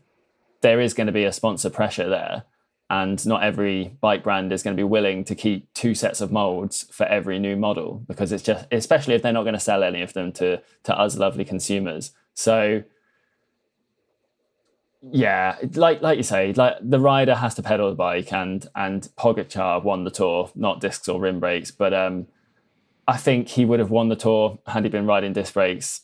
[0.61, 2.45] there is going to be a sponsor pressure there
[2.93, 6.31] and not every bike brand is going to be willing to keep two sets of
[6.31, 9.83] molds for every new model because it's just especially if they're not going to sell
[9.83, 12.11] any of them to to us lovely consumers.
[12.35, 12.83] So
[15.11, 19.09] yeah like like you say like the rider has to pedal the bike and and
[19.17, 22.25] Pogacar won the tour not discs or rim brakes but um
[23.05, 26.03] I think he would have won the tour had he been riding disc brakes.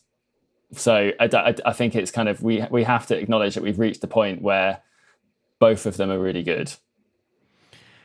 [0.73, 3.79] So I, I, I think it's kind of we we have to acknowledge that we've
[3.79, 4.81] reached the point where
[5.59, 6.73] both of them are really good.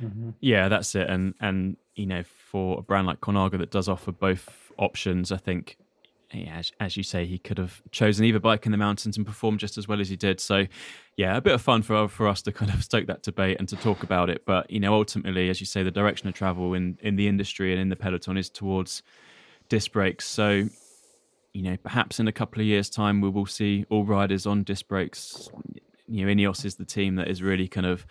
[0.03, 0.31] Mm-hmm.
[0.41, 1.09] Yeah, that's it.
[1.09, 5.37] And and you know, for a brand like Colnago that does offer both options, I
[5.37, 5.77] think
[6.33, 9.25] yeah, as, as, you say, he could have chosen either bike in the mountains and
[9.25, 10.41] performed just as well as he did.
[10.41, 10.67] So,
[11.17, 13.69] yeah, a bit of fun for for us to kind of stoke that debate and
[13.69, 14.45] to talk about it.
[14.45, 17.73] But you know, ultimately, as you say, the direction of travel in in the industry
[17.73, 19.03] and in the peloton is towards
[19.69, 20.27] disc brakes.
[20.27, 20.69] So,
[21.53, 24.65] you know, perhaps in a couple of years' time, we will see all riders on
[24.65, 25.49] disc brakes
[26.07, 28.07] you know Ineos is the team that is really kind of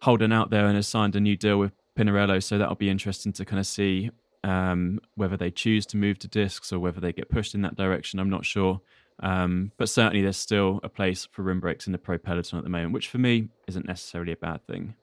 [0.00, 3.32] holding out there and has signed a new deal with Pinarello, so that'll be interesting
[3.34, 4.10] to kind of see
[4.42, 7.76] um, whether they choose to move to discs or whether they get pushed in that
[7.76, 8.18] direction.
[8.18, 8.80] I'm not sure.
[9.20, 12.64] Um, but certainly, there's still a place for rim brakes in the pro peloton at
[12.64, 14.94] the moment, which for me isn't necessarily a bad thing.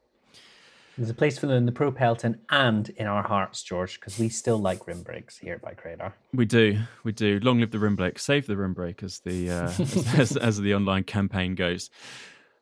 [1.01, 4.19] There's a place for them in the pro peloton and in our hearts, George, because
[4.19, 6.13] we still like rim brakes here BikeRadar.
[6.31, 7.39] We do, we do.
[7.39, 10.57] Long live the rim brake, save the rim brake, as the uh, as, as, as,
[10.59, 11.89] the online campaign goes.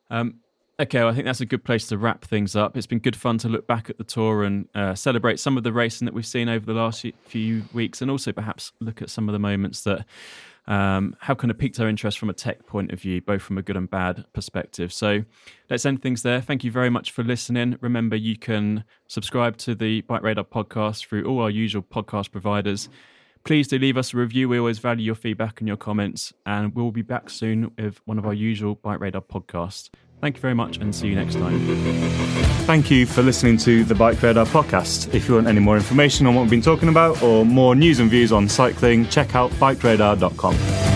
[0.08, 0.36] Um,
[0.80, 2.76] okay, well, I think that's a good place to wrap things up.
[2.76, 5.62] It's been good fun to look back at the tour and uh, celebrate some of
[5.62, 9.10] the racing that we've seen over the last few weeks, and also perhaps look at
[9.10, 10.06] some of the moments that
[10.66, 13.58] um, have kind of piqued our interest from a tech point of view, both from
[13.58, 14.92] a good and bad perspective.
[14.92, 15.24] So
[15.68, 16.40] let's end things there.
[16.40, 17.76] Thank you very much for listening.
[17.80, 22.88] Remember, you can subscribe to the BikeRadar podcast through all our usual podcast providers.
[23.44, 24.48] Please do leave us a review.
[24.48, 28.18] We always value your feedback and your comments, and we'll be back soon with one
[28.18, 29.90] of our usual BikeRadar podcasts.
[30.20, 31.58] Thank you very much and see you next time.
[32.66, 35.12] Thank you for listening to the BikeRadar podcast.
[35.14, 38.00] If you want any more information on what we've been talking about or more news
[38.00, 40.89] and views on cycling, check out bikeradar.com.